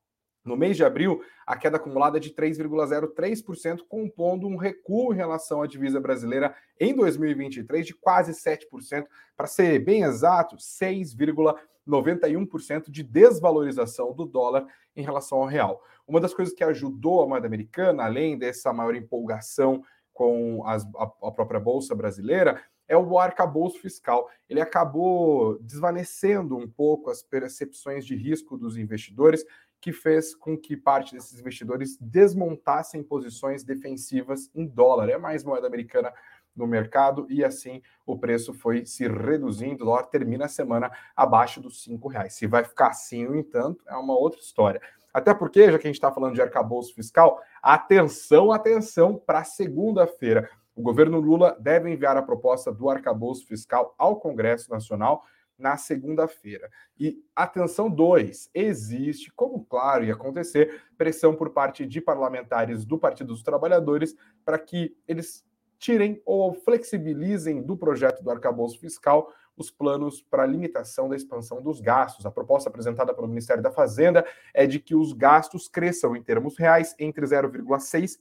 No 0.43 0.57
mês 0.57 0.75
de 0.75 0.83
abril, 0.83 1.23
a 1.47 1.55
queda 1.55 1.77
acumulada 1.77 2.17
é 2.17 2.19
de 2.19 2.31
3,03%, 2.31 3.83
compondo 3.88 4.45
um 4.45 4.57
recuo 4.57 5.13
em 5.13 5.17
relação 5.17 5.62
à 5.62 5.67
divisa 5.67 6.01
brasileira 6.01 6.53
em 6.77 6.93
2023 6.93 7.85
de 7.85 7.93
quase 7.93 8.33
7%, 8.33 9.05
para 9.38 9.47
ser 9.47 9.79
bem 9.79 10.03
exato, 10.03 10.57
6,91% 10.57 12.89
de 12.89 13.03
desvalorização 13.03 14.13
do 14.13 14.25
dólar 14.25 14.67
em 14.95 15.01
relação 15.01 15.38
ao 15.38 15.45
real. 15.45 15.81
Uma 16.05 16.19
das 16.19 16.33
coisas 16.33 16.53
que 16.53 16.63
ajudou 16.63 17.21
a 17.21 17.27
moeda 17.27 17.47
americana, 17.47 18.03
além 18.03 18.38
dessa 18.38 18.73
maior 18.73 18.95
empolgação 18.95 19.81
com 20.12 20.67
as, 20.67 20.83
a, 20.97 21.09
a 21.23 21.31
própria 21.31 21.59
bolsa 21.59 21.95
brasileira, 21.95 22.62
é 22.85 22.97
o 22.97 23.17
arcabouço 23.17 23.79
fiscal. 23.79 24.29
Ele 24.50 24.59
acabou 24.59 25.57
desvanecendo 25.59 26.57
um 26.57 26.67
pouco 26.67 27.09
as 27.09 27.23
percepções 27.23 28.05
de 28.05 28.13
risco 28.15 28.57
dos 28.57 28.77
investidores, 28.77 29.45
que 29.83 29.91
fez 29.91 30.33
com 30.33 30.57
que 30.57 30.77
parte 30.77 31.13
desses 31.13 31.37
investidores 31.37 31.97
desmontassem 31.99 33.03
posições 33.03 33.65
defensivas 33.65 34.49
em 34.55 34.65
dólar. 34.65 35.09
É 35.09 35.17
mais 35.17 35.43
moeda 35.43 35.67
americana 35.67 36.13
no 36.55 36.65
mercado 36.65 37.27
e 37.29 37.43
assim 37.43 37.81
o 38.05 38.17
preço 38.17 38.53
foi 38.53 38.85
se 38.85 39.05
reduzindo. 39.05 39.83
O 39.83 39.87
dólar 39.87 40.03
termina 40.03 40.45
a 40.45 40.47
semana 40.47 40.89
abaixo 41.13 41.59
dos 41.59 41.83
cinco 41.83 42.07
reais. 42.07 42.33
Se 42.33 42.47
vai 42.47 42.63
ficar 42.63 42.91
assim, 42.91 43.25
no 43.25 43.35
entanto, 43.35 43.83
é 43.85 43.93
uma 43.97 44.17
outra 44.17 44.39
história. 44.39 44.81
Até 45.13 45.33
porque, 45.33 45.69
já 45.69 45.77
que 45.77 45.85
a 45.85 45.89
gente 45.89 45.97
está 45.97 46.13
falando 46.13 46.33
de 46.33 46.41
arcabouço 46.41 46.95
fiscal, 46.95 47.41
atenção, 47.61 48.53
atenção 48.53 49.21
para 49.25 49.43
segunda-feira. 49.43 50.49
O 50.73 50.81
governo 50.81 51.19
Lula 51.19 51.57
deve 51.59 51.91
enviar 51.91 52.15
a 52.15 52.23
proposta 52.23 52.71
do 52.71 52.89
arcabouço 52.89 53.45
fiscal 53.45 53.93
ao 53.97 54.15
Congresso 54.15 54.71
Nacional 54.71 55.25
na 55.63 55.77
segunda-feira. 55.77 56.70
E 57.00 57.24
atenção 57.34 57.89
dois, 57.89 58.50
existe, 58.53 59.32
como 59.34 59.63
claro 59.63 60.03
ia 60.03 60.13
acontecer, 60.13 60.84
pressão 60.98 61.34
por 61.34 61.51
parte 61.51 61.86
de 61.86 62.01
parlamentares 62.01 62.84
do 62.84 63.00
Partido 63.00 63.27
dos 63.27 63.41
Trabalhadores 63.41 64.13
para 64.43 64.60
que 64.60 64.93
eles 65.08 65.46
tirem 65.79 66.22
ou 66.25 66.53
flexibilizem 66.53 67.63
do 67.63 67.77
projeto 67.77 68.22
do 68.22 68.29
arcabouço 68.29 68.77
fiscal 68.77 69.34
os 69.55 69.72
planos 69.72 70.22
para 70.22 70.46
limitação 70.46 71.08
da 71.08 71.15
expansão 71.15 71.62
dos 71.62 71.79
gastos. 71.79 72.25
A 72.25 72.32
proposta 72.32 72.70
apresentada 72.70 73.13
pelo 73.13 73.27
Ministério 73.27 73.63
da 73.63 73.72
Fazenda 73.72 74.25
é 74.53 74.67
de 74.67 74.79
que 74.79 74.96
os 74.96 75.13
gastos 75.13 75.70
cresçam 75.70 76.13
em 76.13 76.22
termos 76.22 76.58
reais 76.58 76.93
entre 77.00 77.25
0,6% 77.25 78.20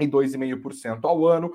e 0.00 0.08
2,5% 0.08 1.04
ao 1.04 1.24
ano, 1.24 1.52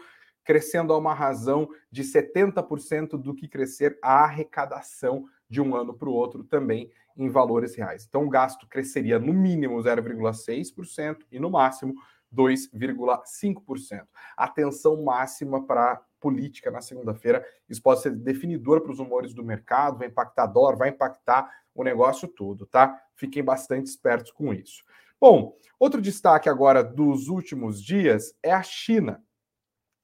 crescendo 0.50 0.92
a 0.94 0.98
uma 0.98 1.14
razão 1.14 1.70
de 1.92 2.04
70% 2.04 3.10
do 3.22 3.36
que 3.36 3.48
crescer 3.48 4.00
a 4.02 4.24
arrecadação 4.24 5.26
de 5.48 5.62
um 5.62 5.76
ano 5.76 5.94
para 5.94 6.10
o 6.10 6.12
outro 6.12 6.44
também 6.44 6.90
em 7.16 7.30
valores 7.30 7.76
reais. 7.76 8.04
Então, 8.10 8.26
o 8.26 8.30
gasto 8.30 8.68
cresceria 8.68 9.20
no 9.20 9.32
mínimo 9.32 9.78
0,6% 9.78 11.18
e 11.32 11.40
no 11.40 11.52
máximo 11.52 11.94
2,5%. 12.36 14.08
Atenção 14.36 15.04
máxima 15.04 15.68
para 15.68 16.02
política 16.20 16.72
na 16.72 16.82
segunda-feira. 16.82 17.46
Isso 17.70 17.84
pode 17.84 18.02
ser 18.02 18.16
definidor 18.16 18.82
para 18.82 18.92
os 18.92 18.98
humores 18.98 19.36
do 19.36 19.44
mercado, 19.44 20.00
vai 20.00 20.08
impactar 20.08 20.48
dólar, 20.48 20.78
vai 20.78 20.90
impactar 20.90 21.48
o 21.76 21.84
negócio 21.84 22.28
todo, 22.28 22.66
tá? 22.66 23.00
Fiquem 23.14 23.44
bastante 23.44 23.86
espertos 23.86 24.32
com 24.32 24.52
isso. 24.52 24.84
Bom, 25.22 25.56
outro 25.80 26.02
destaque 26.02 26.50
agora 26.50 26.84
dos 26.84 27.28
últimos 27.28 27.84
dias 27.84 28.34
é 28.42 28.52
a 28.52 28.64
China. 28.64 29.24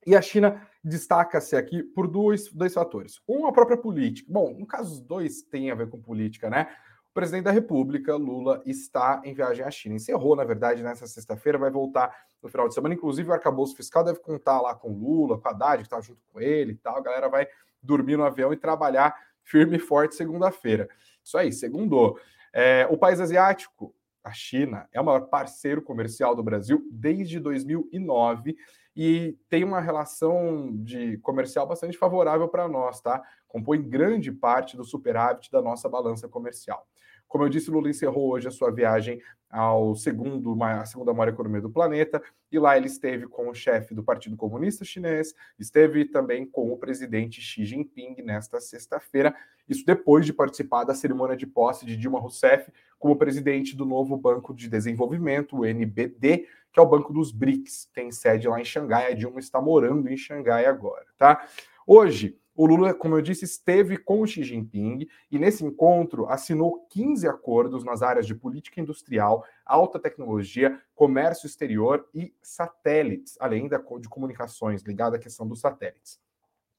E 0.06 0.16
a 0.16 0.22
China 0.22 0.62
destaca-se 0.84 1.56
aqui 1.56 1.82
por 1.82 2.08
dois, 2.08 2.52
dois 2.52 2.74
fatores. 2.74 3.20
Um, 3.28 3.48
a 3.48 3.52
própria 3.52 3.76
política. 3.76 4.32
Bom, 4.32 4.56
no 4.58 4.68
caso, 4.68 4.94
os 4.94 5.02
dois 5.02 5.42
têm 5.42 5.72
a 5.72 5.76
ver 5.76 5.90
com 5.90 6.00
política, 6.00 6.48
né? 6.50 6.68
O 7.10 7.14
presidente 7.16 7.46
da 7.46 7.52
República, 7.52 8.16
Lula, 8.16 8.62
está 8.66 9.22
em 9.24 9.34
viagem 9.34 9.66
à 9.66 9.72
China. 9.72 9.96
Encerrou, 9.96 10.36
na 10.36 10.44
verdade, 10.44 10.84
nessa 10.84 11.08
sexta-feira, 11.08 11.58
vai 11.58 11.72
voltar 11.72 12.16
no 12.44 12.50
final 12.50 12.68
de 12.68 12.76
semana. 12.76 12.94
Inclusive, 12.94 13.30
o 13.30 13.34
arcabouço 13.34 13.76
fiscal 13.76 14.04
deve 14.04 14.20
contar 14.20 14.62
lá 14.62 14.76
com 14.76 14.90
Lula, 14.90 15.40
com 15.40 15.48
a 15.48 15.52
Haddad, 15.52 15.78
que 15.78 15.88
está 15.88 16.00
junto 16.02 16.22
com 16.32 16.40
ele 16.40 16.74
e 16.74 16.78
tal. 16.78 16.98
A 16.98 17.02
galera 17.02 17.28
vai 17.28 17.48
dormir 17.82 18.18
no 18.18 18.24
avião 18.24 18.54
e 18.54 18.58
trabalhar 18.58 19.16
firme 19.44 19.78
e 19.78 19.80
forte 19.80 20.14
segunda-feira. 20.14 20.88
Isso 21.24 21.38
aí, 21.38 21.52
segundo. 21.52 22.20
É, 22.54 22.88
o 22.92 22.98
país 22.98 23.20
asiático, 23.20 23.96
a 24.24 24.32
China, 24.32 24.88
é 24.92 25.02
o 25.02 25.06
maior 25.06 25.22
parceiro 25.22 25.82
comercial 25.82 26.36
do 26.36 26.44
Brasil 26.44 26.88
desde 26.92 27.40
2009 27.40 28.56
e 28.96 29.38
tem 29.50 29.64
uma 29.64 29.82
relação 29.82 30.72
de 30.74 31.18
comercial 31.18 31.68
bastante 31.68 31.98
favorável 31.98 32.48
para 32.48 32.68
nós, 32.68 33.02
tá? 33.02 33.22
Compõe 33.48 33.82
grande 33.82 34.32
parte 34.32 34.78
do 34.78 34.84
superávit 34.84 35.52
da 35.52 35.62
nossa 35.62 35.90
balança 35.90 36.28
comercial. 36.28 36.88
Como 37.28 37.44
eu 37.44 37.50
disse, 37.50 37.72
Lula 37.72 37.90
encerrou 37.90 38.32
hoje 38.32 38.48
a 38.48 38.52
sua 38.52 38.72
viagem 38.72 39.20
ao 39.50 39.96
segundo, 39.96 40.62
a 40.64 40.86
segunda 40.86 41.14
maior 41.14 41.30
economia 41.30 41.62
do 41.62 41.70
planeta, 41.70 42.22
e 42.52 42.60
lá 42.60 42.78
ele 42.78 42.88
esteve 42.88 43.28
com 43.28 43.50
o 43.50 43.54
chefe 43.54 43.94
do 43.94 44.04
Partido 44.04 44.36
Comunista 44.36 44.84
Chinês, 44.84 45.34
esteve 45.58 46.06
também 46.06 46.46
com 46.46 46.72
o 46.72 46.78
presidente 46.78 47.42
Xi 47.42 47.66
Jinping 47.66 48.22
nesta 48.24 48.60
sexta-feira, 48.60 49.36
isso 49.68 49.86
depois 49.86 50.26
de 50.26 50.34
participar 50.34 50.84
da 50.84 50.94
cerimônia 50.94 51.38
de 51.38 51.48
posse 51.48 51.86
de 51.86 51.96
Dilma 51.98 52.20
Rousseff 52.20 52.72
como 53.00 53.18
presidente 53.18 53.76
do 53.76 53.86
novo 53.86 54.18
Banco 54.18 54.54
de 54.54 54.70
Desenvolvimento, 54.70 55.58
o 55.58 55.66
NBD, 55.66 56.48
que 56.76 56.80
é 56.82 56.84
o 56.84 56.86
Banco 56.86 57.14
dos 57.14 57.32
BRICS, 57.32 57.90
tem 57.94 58.12
sede 58.12 58.50
lá 58.50 58.60
em 58.60 58.66
Xangai, 58.66 59.10
a 59.10 59.16
Dilma 59.16 59.40
está 59.40 59.62
morando 59.62 60.10
em 60.10 60.18
Xangai 60.18 60.66
agora, 60.66 61.06
tá? 61.18 61.48
Hoje, 61.88 62.38
o 62.54 62.66
Lula, 62.66 62.94
como 62.94 63.16
eu 63.16 63.22
disse, 63.22 63.46
esteve 63.46 63.96
com 63.96 64.20
o 64.20 64.28
Xi 64.28 64.44
Jinping 64.44 65.08
e 65.32 65.40
nesse 65.40 65.64
encontro 65.64 66.28
assinou 66.28 66.86
15 66.90 67.30
acordos 67.30 67.86
nas 67.86 68.02
áreas 68.02 68.28
de 68.28 68.36
política 68.36 68.82
industrial, 68.82 69.46
alta 69.66 69.98
tecnologia, 69.98 70.78
comércio 70.94 71.48
exterior 71.48 72.06
e 72.14 72.36
satélites, 72.42 73.38
além 73.40 73.70
de 73.70 74.10
comunicações 74.10 74.82
ligada 74.82 75.16
à 75.16 75.20
questão 75.20 75.48
dos 75.48 75.62
satélites. 75.62 76.20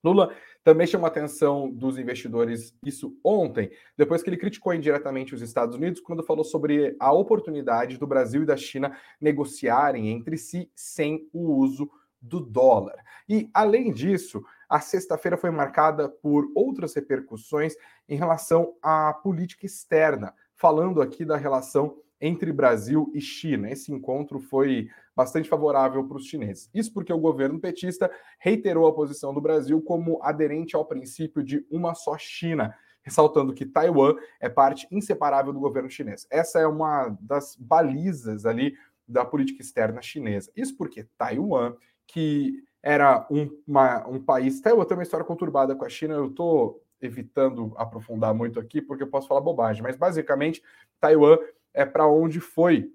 Lula 0.06 0.32
também 0.62 0.86
chamou 0.86 1.06
a 1.06 1.08
atenção 1.08 1.70
dos 1.70 1.98
investidores 1.98 2.75
isso 2.84 3.16
ontem, 3.22 3.70
depois 3.96 4.22
que 4.22 4.28
ele 4.28 4.36
criticou 4.36 4.75
indiretamente 4.75 5.34
os 5.34 5.42
Estados 5.42 5.76
Unidos 5.76 6.00
quando 6.00 6.25
falou 6.25 6.44
sobre 6.44 6.96
a 6.98 7.12
oportunidade 7.12 7.98
do 7.98 8.06
Brasil 8.06 8.42
e 8.42 8.46
da 8.46 8.56
China 8.56 8.96
negociarem 9.20 10.08
entre 10.08 10.36
si 10.36 10.70
sem 10.75 11.28
o 11.32 11.52
uso 11.54 11.88
do 12.20 12.40
dólar. 12.40 12.96
E, 13.28 13.48
além 13.54 13.92
disso, 13.92 14.42
a 14.68 14.80
sexta-feira 14.80 15.36
foi 15.36 15.50
marcada 15.50 16.08
por 16.08 16.50
outras 16.54 16.94
repercussões 16.94 17.75
em 18.08 18.16
relação 18.16 18.75
à 18.82 19.12
política 19.12 19.66
externa, 19.66 20.34
falando 20.54 21.00
aqui 21.00 21.25
da 21.25 21.36
relação 21.36 21.96
entre 22.20 22.52
Brasil 22.52 23.10
e 23.14 23.20
China. 23.20 23.70
Esse 23.70 23.92
encontro 23.92 24.40
foi 24.40 24.88
bastante 25.16 25.49
favorável 25.49 26.06
para 26.06 26.18
os 26.18 26.26
chineses. 26.26 26.68
Isso 26.75 26.92
porque 26.92 27.12
o 27.12 27.18
governo 27.18 27.58
petista 27.58 28.11
reiterou 28.38 28.87
a 28.87 28.94
posição 28.94 29.32
do 29.32 29.40
Brasil 29.40 29.80
como 29.80 30.23
aderente 30.23 30.76
ao 30.76 30.85
princípio 30.85 31.42
de 31.42 31.66
uma 31.70 31.94
só 31.94 32.18
China, 32.18 32.75
ressaltando 33.02 33.54
que 33.54 33.64
Taiwan 33.64 34.14
é 34.38 34.49
parte 34.50 34.87
inseparável 34.90 35.52
do 35.52 35.61
governo 35.61 35.88
chinês. 35.88 36.26
Essa 36.30 36.61
é 36.61 36.66
uma 36.66 37.16
das 37.20 37.56
balizas 37.56 38.44
ali 38.44 38.76
da 39.08 39.25
política 39.25 39.62
externa 39.62 40.02
chinesa. 40.02 40.52
Isso 40.54 40.76
porque 40.76 41.04
Taiwan, 41.16 41.75
que 42.06 42.62
era 42.82 43.26
um, 43.30 43.49
uma, 43.66 44.06
um 44.06 44.23
país. 44.23 44.61
Taiwan 44.61 44.85
tem 44.85 44.96
uma 44.96 45.02
história 45.02 45.25
conturbada 45.25 45.75
com 45.75 45.85
a 45.85 45.88
China, 45.88 46.14
eu 46.14 46.26
estou 46.26 46.82
evitando 47.00 47.73
aprofundar 47.76 48.35
muito 48.35 48.61
aqui, 48.61 48.82
porque 48.82 49.02
eu 49.02 49.11
posso 49.11 49.28
falar 49.28 49.40
bobagem, 49.40 49.82
mas 49.82 49.96
basicamente 49.96 50.62
Taiwan 51.00 51.38
é 51.73 51.85
para 51.85 52.06
onde 52.06 52.40
foi 52.40 52.90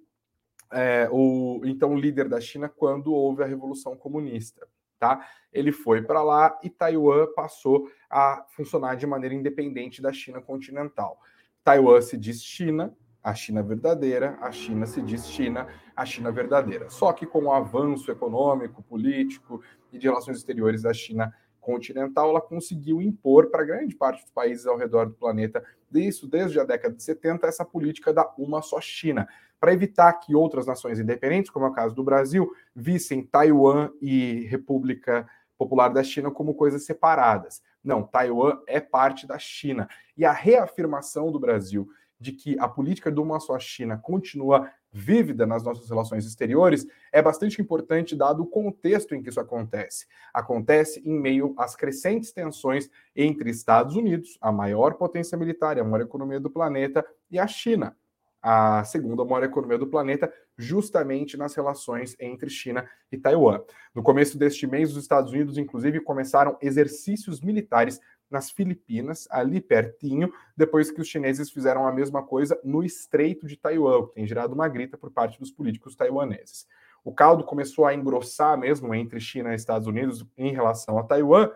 é, 0.72 1.08
o 1.12 1.62
então 1.66 1.96
líder 1.96 2.28
da 2.30 2.40
China 2.40 2.70
quando 2.70 3.13
houve 3.13 3.44
a 3.44 3.48
Revolução 3.48 3.96
Comunista. 3.96 4.68
Tá? 5.00 5.28
Ele 5.51 5.72
foi 5.72 6.01
para 6.01 6.22
lá 6.22 6.60
e 6.63 6.70
Taiwan 6.70 7.28
passou 7.36 7.90
a 8.10 8.46
funcionar 8.50 8.96
de 8.96 9.08
maneira 9.08 9.34
independente 9.34 10.01
da 10.01 10.13
China 10.13 10.40
continental. 10.40 11.20
Taiwan 11.63 12.01
se 12.01 12.18
diz 12.18 12.44
China, 12.44 12.96
a 13.24 13.34
China 13.34 13.62
verdadeira, 13.62 14.38
a 14.42 14.51
China 14.51 14.86
se 14.86 15.01
diz 15.01 15.28
China, 15.28 15.68
a 15.96 16.06
China 16.06 16.32
verdadeira. 16.32 16.90
Só 16.90 17.12
que 17.13 17.25
com 17.25 17.44
o 17.46 17.51
avanço 17.51 18.12
econômico, 18.12 18.84
político 18.84 19.62
e 19.92 19.98
de 19.98 20.08
relações 20.08 20.38
exteriores 20.38 20.84
da 20.84 20.94
China 20.94 21.34
continental, 21.60 22.30
ela 22.30 22.42
conseguiu 22.42 23.01
impor 23.01 23.51
para 23.51 23.63
grande 23.63 23.96
parte 23.96 24.24
dos 24.24 24.32
países 24.32 24.66
ao 24.66 24.78
redor 24.78 25.06
do 25.06 25.13
planeta, 25.13 25.63
isso 25.94 26.28
desde 26.28 26.60
a 26.60 26.63
década 26.63 26.96
de 26.96 27.04
70, 27.04 27.46
essa 27.46 27.63
política 27.63 28.12
da 28.12 28.28
uma 28.38 28.62
só 28.62 28.82
China, 28.82 29.28
para 29.62 29.72
evitar 29.72 30.12
que 30.13 30.36
outras 30.36 30.65
nações 30.65 31.00
independentes, 31.00 31.51
como 31.51 31.65
é 31.65 31.70
o 31.70 31.74
caso 31.74 31.94
do 31.94 32.03
Brasil, 32.03 32.51
vissem 32.75 33.24
Taiwan 33.24 33.91
e 34.01 34.48
República 34.48 35.30
Popular 35.56 35.89
da 35.89 36.03
China 36.03 36.32
como 36.32 36.56
coisas 36.56 36.84
separadas. 36.84 37.62
Não, 37.84 38.01
Taiwan 38.01 38.58
é 38.68 38.80
parte 38.80 39.27
da 39.27 39.38
China. 39.38 39.88
E 40.18 40.25
a 40.25 40.32
reafirmação 40.32 41.32
do 41.32 41.39
Brasil 41.39 41.88
de 42.20 42.32
que 42.32 42.58
a 42.60 42.68
política 42.68 43.12
de 43.12 43.20
uma 43.20 43.39
só 43.39 43.60
China 43.60 43.98
continua 43.98 44.72
vívida 44.91 45.46
nas 45.46 45.63
nossas 45.63 45.88
relações 45.88 46.25
exteriores 46.25 46.86
é 47.12 47.22
bastante 47.22 47.62
importante 47.62 48.15
dado 48.15 48.44
o 48.44 48.48
contexto 48.48 49.15
em 49.15 49.22
que 49.22 49.30
isso 49.30 49.39
acontece. 49.39 50.08
Acontece 50.34 51.01
em 51.06 51.20
meio 51.20 51.53
às 51.58 51.75
crescentes 51.75 52.32
tensões 52.32 52.89
entre 53.15 53.50
Estados 53.50 53.96
Unidos, 53.96 54.38
a 54.41 54.51
maior 54.51 54.96
potência 54.96 55.38
militar 55.38 55.77
e 55.77 55.80
a 55.80 55.84
maior 55.84 56.03
economia 56.03 56.39
do 56.39 56.50
planeta, 56.50 57.06
e 57.30 57.39
a 57.39 57.48
China, 57.48 57.96
a 58.42 58.84
segunda 58.84 59.24
maior 59.24 59.44
economia 59.44 59.78
do 59.78 59.88
planeta, 59.88 60.32
justamente 60.58 61.38
nas 61.38 61.54
relações 61.54 62.16
entre 62.20 62.50
China 62.50 62.88
e 63.12 63.18
Taiwan. 63.18 63.62
No 63.94 64.02
começo 64.02 64.38
deste 64.38 64.66
mês, 64.66 64.92
os 64.92 65.04
Estados 65.04 65.32
Unidos, 65.32 65.58
inclusive, 65.58 66.00
começaram 66.00 66.58
exercícios 66.62 67.42
militares 67.42 68.00
nas 68.30 68.50
Filipinas, 68.50 69.28
ali 69.30 69.60
pertinho, 69.60 70.34
depois 70.56 70.90
que 70.90 71.02
os 71.02 71.08
chineses 71.08 71.52
fizeram 71.52 71.86
a 71.86 71.92
mesma 71.92 72.24
coisa 72.24 72.60
no 72.64 72.84
Estreito 72.84 73.46
de 73.46 73.58
Taiwan, 73.58 74.08
que 74.08 74.16
tem 74.16 74.26
gerado 74.26 74.54
uma 74.54 74.70
grita 74.70 74.98
por 74.98 75.12
parte 75.12 75.38
dos 75.38 75.52
políticos 75.52 75.96
taiwaneses. 75.96 76.66
O 77.04 77.14
caldo 77.14 77.44
começou 77.44 77.86
a 77.86 77.94
engrossar 77.94 78.58
mesmo 78.58 78.96
entre 78.96 79.20
China 79.20 79.52
e 79.52 79.56
Estados 79.56 79.88
Unidos 79.88 80.26
em 80.38 80.54
relação 80.54 80.98
a 80.98 81.04
Taiwan, 81.04 81.52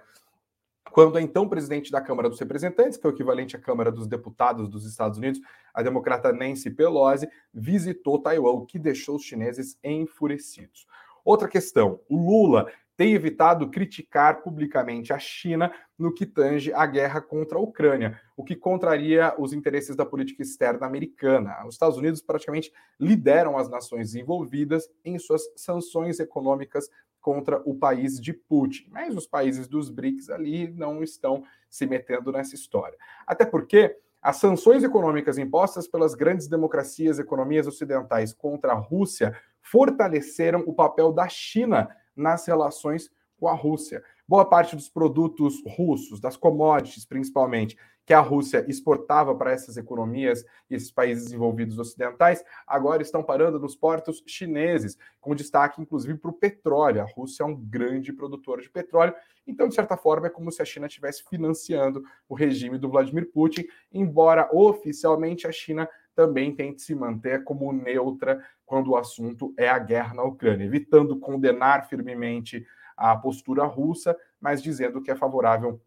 quando 0.95 1.17
a 1.17 1.21
então 1.21 1.49
presidente 1.49 1.91
da 1.91 1.99
Câmara 1.99 2.29
dos 2.29 2.39
Representantes, 2.39 2.97
que 2.97 3.05
é 3.05 3.09
o 3.09 3.11
equivalente 3.11 3.53
à 3.53 3.59
Câmara 3.59 3.91
dos 3.91 4.07
Deputados 4.07 4.69
dos 4.69 4.85
Estados 4.85 5.17
Unidos, 5.17 5.41
a 5.73 5.83
democrata 5.83 6.31
Nancy 6.31 6.71
Pelosi, 6.71 7.27
visitou 7.53 8.17
Taiwan, 8.17 8.51
o 8.51 8.65
que 8.65 8.79
deixou 8.79 9.17
os 9.17 9.23
chineses 9.23 9.77
enfurecidos. 9.83 10.87
Outra 11.25 11.49
questão: 11.49 11.99
o 12.07 12.15
Lula 12.15 12.71
tem 12.95 13.13
evitado 13.13 13.69
criticar 13.69 14.41
publicamente 14.41 15.11
a 15.11 15.19
China 15.19 15.69
no 15.99 16.13
que 16.13 16.25
tange 16.25 16.71
a 16.71 16.85
guerra 16.85 17.19
contra 17.19 17.57
a 17.57 17.61
Ucrânia, 17.61 18.17
o 18.37 18.45
que 18.45 18.55
contraria 18.55 19.35
os 19.37 19.51
interesses 19.51 19.97
da 19.97 20.05
política 20.05 20.43
externa 20.43 20.87
americana. 20.87 21.57
Os 21.67 21.75
Estados 21.75 21.97
Unidos 21.97 22.21
praticamente 22.21 22.71
lideram 22.97 23.57
as 23.57 23.69
nações 23.69 24.15
envolvidas 24.15 24.89
em 25.03 25.19
suas 25.19 25.41
sanções 25.57 26.21
econômicas 26.21 26.89
contra 27.25 27.59
o 27.65 27.73
país 27.73 28.21
de 28.21 28.31
Putin, 28.31 28.87
mas 28.91 29.17
os 29.17 29.25
países 29.25 29.67
dos 29.67 29.89
BRICS 29.89 30.29
ali 30.29 30.71
não 30.71 31.01
estão 31.01 31.43
se 31.67 31.87
metendo 31.87 32.31
nessa 32.31 32.53
história. 32.53 32.95
Até 33.25 33.43
porque 33.43 33.97
as 34.21 34.35
sanções 34.35 34.83
econômicas 34.83 35.39
impostas 35.39 35.87
pelas 35.87 36.13
grandes 36.13 36.47
democracias, 36.47 37.17
economias 37.17 37.65
ocidentais 37.65 38.31
contra 38.31 38.73
a 38.73 38.75
Rússia 38.75 39.35
fortaleceram 39.59 40.63
o 40.67 40.73
papel 40.73 41.11
da 41.11 41.27
China 41.27 41.89
nas 42.15 42.45
relações 42.45 43.09
com 43.39 43.47
a 43.47 43.55
Rússia. 43.55 44.03
Boa 44.27 44.43
parte 44.43 44.75
dos 44.75 44.89
produtos 44.89 45.61
russos, 45.67 46.19
das 46.19 46.35
commodities 46.35 47.05
principalmente, 47.05 47.77
que 48.03 48.13
a 48.13 48.19
Rússia 48.19 48.65
exportava 48.67 49.35
para 49.35 49.51
essas 49.51 49.77
economias 49.77 50.43
e 50.67 50.73
esses 50.73 50.91
países 50.91 51.25
desenvolvidos 51.25 51.77
ocidentais, 51.77 52.43
agora 52.65 53.03
estão 53.03 53.21
parando 53.21 53.59
nos 53.59 53.75
portos 53.75 54.23
chineses, 54.25 54.97
com 55.21 55.35
destaque 55.35 55.79
inclusive 55.79 56.17
para 56.17 56.31
o 56.31 56.33
petróleo. 56.33 57.01
A 57.01 57.05
Rússia 57.05 57.43
é 57.43 57.45
um 57.45 57.55
grande 57.55 58.11
produtor 58.11 58.61
de 58.61 58.69
petróleo, 58.69 59.13
então, 59.45 59.67
de 59.67 59.75
certa 59.75 59.95
forma, 59.95 60.25
é 60.25 60.31
como 60.31 60.51
se 60.51 60.59
a 60.59 60.65
China 60.65 60.87
estivesse 60.87 61.23
financiando 61.29 62.03
o 62.27 62.33
regime 62.33 62.79
do 62.79 62.89
Vladimir 62.89 63.31
Putin, 63.31 63.67
embora 63.91 64.49
oficialmente 64.51 65.45
a 65.45 65.51
China 65.51 65.87
também 66.15 66.55
tente 66.55 66.81
se 66.81 66.95
manter 66.95 67.43
como 67.43 67.71
neutra 67.71 68.43
quando 68.65 68.91
o 68.91 68.97
assunto 68.97 69.53
é 69.55 69.69
a 69.69 69.77
guerra 69.77 70.15
na 70.15 70.23
Ucrânia, 70.23 70.65
evitando 70.65 71.19
condenar 71.19 71.87
firmemente 71.87 72.65
a 72.95 73.15
postura 73.15 73.65
russa, 73.65 74.15
mas 74.39 74.61
dizendo 74.61 75.01
que 75.01 75.11
é 75.11 75.15
favorável 75.15 75.81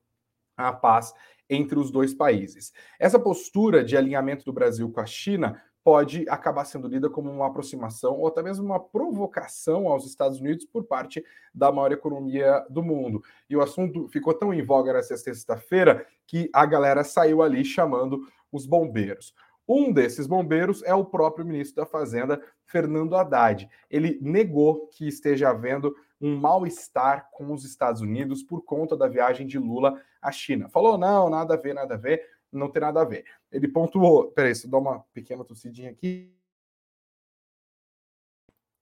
à 0.57 0.73
paz 0.73 1.15
entre 1.49 1.79
os 1.79 1.91
dois 1.91 2.13
países. 2.13 2.73
Essa 2.99 3.19
postura 3.19 3.85
de 3.85 3.97
alinhamento 3.97 4.45
do 4.45 4.53
Brasil 4.53 4.91
com 4.91 5.01
a 5.01 5.07
China 5.07 5.61
pode 5.83 6.29
acabar 6.29 6.67
sendo 6.67 6.87
lida 6.87 7.09
como 7.09 7.31
uma 7.31 7.47
aproximação 7.47 8.19
ou 8.19 8.27
até 8.27 8.43
mesmo 8.43 8.65
uma 8.65 8.79
provocação 8.79 9.89
aos 9.89 10.05
Estados 10.05 10.39
Unidos 10.39 10.67
por 10.67 10.85
parte 10.85 11.25
da 11.55 11.73
maior 11.73 11.93
economia 11.93 12.63
do 12.69 12.83
mundo. 12.83 13.23
E 13.49 13.57
o 13.57 13.63
assunto 13.63 14.07
ficou 14.09 14.35
tão 14.35 14.53
em 14.53 14.63
voga 14.63 14.93
nessa 14.93 15.17
sexta-feira 15.17 16.07
que 16.27 16.51
a 16.53 16.67
galera 16.67 17.03
saiu 17.05 17.41
ali 17.41 17.65
chamando 17.65 18.21
os 18.53 18.67
bombeiros. 18.67 19.33
Um 19.67 19.93
desses 19.93 20.27
bombeiros 20.27 20.83
é 20.83 20.95
o 20.95 21.05
próprio 21.05 21.47
ministro 21.47 21.77
da 21.77 21.87
Fazenda, 21.87 22.39
Fernando 22.65 23.17
Haddad. 23.17 23.69
Ele 23.91 24.19
negou 24.21 24.89
que 24.89 25.07
esteja 25.07 25.51
havendo 25.51 25.95
um 26.21 26.37
mal-estar 26.37 27.31
com 27.33 27.53
os 27.53 27.65
Estados 27.65 28.01
Unidos 28.01 28.43
por 28.43 28.63
conta 28.63 28.97
da 28.97 29.09
viagem 29.09 29.47
de 29.47 29.59
Lula 29.59 30.03
à 30.21 30.33
China. 30.33 30.69
Falou: 30.69 30.99
não, 30.99 31.31
nada 31.31 31.55
a 31.55 31.57
ver, 31.57 31.75
nada 31.75 31.95
a 31.95 31.99
ver, 31.99 32.23
não 32.53 32.71
tem 32.71 32.81
nada 32.81 33.01
a 33.01 33.05
ver. 33.05 33.25
Ele 33.51 33.69
pontuou. 33.69 34.31
Peraí, 34.33 34.53
eu 34.65 34.71
dar 34.71 34.79
uma 34.79 35.01
pequena 35.13 35.45
tossidinha 35.45 35.91
aqui. 35.91 36.35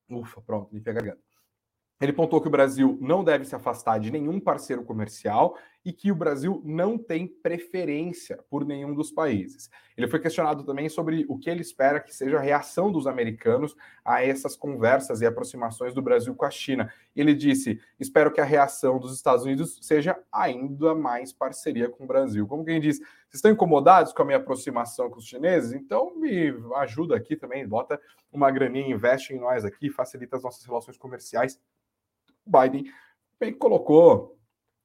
Ufa, 0.09 0.41
pronto, 0.41 0.71
pega 0.81 1.01
a 1.01 1.03
garganta. 1.03 1.36
Ele 2.01 2.13
pontuou 2.13 2.43
que 2.43 2.49
o 2.49 2.51
Brasil 2.51 2.99
não 3.01 3.25
deve 3.25 3.45
se 3.45 3.55
afastar 3.55 3.99
de 3.99 4.11
nenhum 4.11 4.39
parceiro 4.39 4.85
comercial 4.85 5.57
e 5.83 5.93
que 5.93 6.11
o 6.11 6.17
Brasil 6.17 6.61
não 6.65 6.99
tem 6.99 7.27
preferência 7.27 8.45
por 8.51 8.67
nenhum 8.67 8.93
dos 8.93 9.11
países. 9.13 9.71
Ele 9.97 10.09
foi 10.09 10.21
questionado 10.21 10.65
também 10.65 10.89
sobre 10.89 11.25
o 11.29 11.39
que 11.39 11.49
ele 11.49 11.63
espera 11.63 12.01
que 12.01 12.15
seja 12.15 12.37
a 12.37 12.41
reação 12.41 12.93
dos 12.93 13.07
americanos 13.07 13.75
a 14.05 14.23
essas 14.23 14.57
conversas 14.57 15.23
e 15.23 15.27
aproximações 15.27 15.95
do 15.95 16.03
Brasil 16.03 16.35
com 16.35 16.45
a 16.45 16.51
China. 16.51 16.93
Ele 17.15 17.35
disse: 17.35 17.81
Espero 17.99 18.33
que 18.33 18.41
a 18.41 18.45
reação 18.45 18.99
dos 18.99 19.15
Estados 19.15 19.45
Unidos 19.45 19.79
seja 19.81 20.19
ainda 20.31 20.95
mais 20.95 21.33
parceria 21.33 21.89
com 21.89 22.05
o 22.05 22.07
Brasil. 22.07 22.47
Como 22.47 22.65
quem 22.65 22.81
diz, 22.81 22.99
vocês 22.99 23.37
estão 23.37 23.53
incomodados 23.53 24.13
com 24.13 24.23
a 24.23 24.25
minha 24.25 24.39
aproximação 24.39 25.09
com 25.09 25.19
os 25.19 25.25
chineses? 25.25 25.73
Então 25.73 26.15
me 26.17 26.53
ajuda 26.77 27.17
aqui 27.17 27.37
também, 27.37 27.67
bota 27.67 27.99
uma 28.31 28.51
graninha, 28.51 28.95
investe 28.95 29.33
em 29.33 29.39
nós 29.39 29.65
aqui, 29.65 29.89
facilita 29.89 30.37
as 30.37 30.43
nossas 30.43 30.65
relações 30.67 30.99
comerciais 30.99 31.59
Biden 32.47 32.85
bem, 33.39 33.53
colocou 33.53 34.39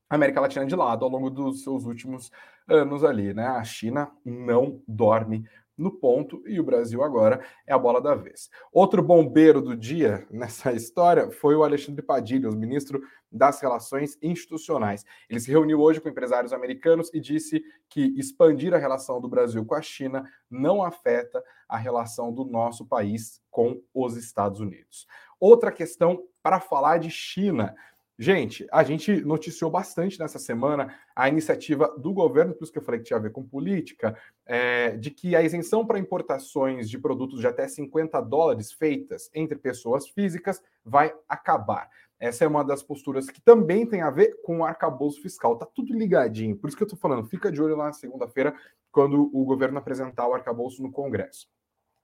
a 0.10 0.16
América 0.16 0.42
Latina 0.42 0.66
de 0.66 0.76
lado 0.76 1.06
ao 1.06 1.12
longo 1.12 1.30
dos 1.30 1.64
seus 1.64 1.86
últimos 1.86 2.32
anos 2.68 3.04
ali, 3.04 3.34
né? 3.34 3.48
A 3.48 3.64
China 3.64 4.12
não 4.26 4.82
dorme 4.88 5.46
no 5.78 5.92
ponto 5.92 6.44
e 6.46 6.60
o 6.60 6.64
Brasil 6.64 7.02
agora 7.04 7.44
é 7.66 7.74
a 7.74 7.78
bola 7.78 8.02
da 8.02 8.14
vez. 8.14 8.50
Outro 8.72 9.02
bombeiro 9.02 9.62
do 9.62 9.76
dia 9.76 10.28
nessa 10.30 10.72
história 10.72 11.32
foi 11.32 11.56
o 11.56 11.64
Alexandre 11.64 12.02
Padilha, 12.02 12.50
o 12.50 12.56
ministro 12.56 13.02
das 13.32 13.60
Relações 13.62 14.18
Institucionais. 14.22 15.06
Ele 15.30 15.40
se 15.40 15.50
reuniu 15.50 15.80
hoje 15.80 16.00
com 16.00 16.10
empresários 16.10 16.54
americanos 16.54 17.10
e 17.14 17.20
disse 17.20 17.64
que 17.90 18.14
expandir 18.18 18.74
a 18.74 18.78
relação 18.78 19.20
do 19.20 19.30
Brasil 19.30 19.66
com 19.66 19.74
a 19.74 19.82
China 19.82 20.24
não 20.50 20.84
afeta 20.84 21.44
a 21.68 21.78
relação 21.78 22.32
do 22.32 22.46
nosso 22.46 22.86
país 22.86 23.42
com 23.50 23.82
os 23.94 24.18
Estados 24.18 24.60
Unidos. 24.60 25.08
Outra 25.40 25.72
questão 25.72 26.22
para 26.42 26.60
falar 26.60 26.98
de 26.98 27.10
China. 27.10 27.76
Gente, 28.18 28.68
a 28.72 28.84
gente 28.84 29.26
noticiou 29.26 29.72
bastante 29.72 30.20
nessa 30.20 30.38
semana 30.38 30.96
a 31.16 31.28
iniciativa 31.28 31.92
do 31.98 32.14
governo, 32.14 32.54
por 32.54 32.64
isso 32.64 32.72
que 32.72 32.78
eu 32.78 32.84
falei 32.84 33.00
que 33.00 33.08
tinha 33.08 33.18
a 33.18 33.22
ver 33.22 33.32
com 33.32 33.44
política, 33.44 34.16
é, 34.46 34.96
de 34.96 35.10
que 35.10 35.36
a 35.36 35.42
isenção 35.42 35.88
para 35.88 35.98
importações 35.98 36.88
de 36.88 37.00
produtos 37.00 37.40
de 37.40 37.48
até 37.48 37.68
50 37.68 38.22
dólares 38.22 38.72
feitas 38.72 39.30
entre 39.34 39.58
pessoas 39.58 40.08
físicas 40.08 40.62
vai 40.86 41.12
acabar. 41.28 41.90
Essa 42.20 42.46
é 42.46 42.48
uma 42.48 42.64
das 42.64 42.84
posturas 42.84 43.28
que 43.28 43.42
também 43.42 43.88
tem 43.88 44.04
a 44.04 44.12
ver 44.12 44.40
com 44.44 44.60
o 44.60 44.64
arcabouço 44.64 45.20
fiscal. 45.24 45.58
Tá 45.58 45.66
tudo 45.66 45.92
ligadinho. 45.92 46.56
Por 46.56 46.68
isso 46.68 46.78
que 46.78 46.84
eu 46.84 46.88
tô 46.88 46.96
falando, 46.96 47.28
fica 47.28 47.52
de 47.52 47.60
olho 47.60 47.76
lá 47.76 47.86
na 47.86 47.94
segunda-feira, 47.94 48.54
quando 48.92 49.36
o 49.36 49.44
governo 49.44 49.80
apresentar 49.80 50.28
o 50.28 50.36
arcabouço 50.36 50.84
no 50.84 50.92
Congresso. 50.92 51.48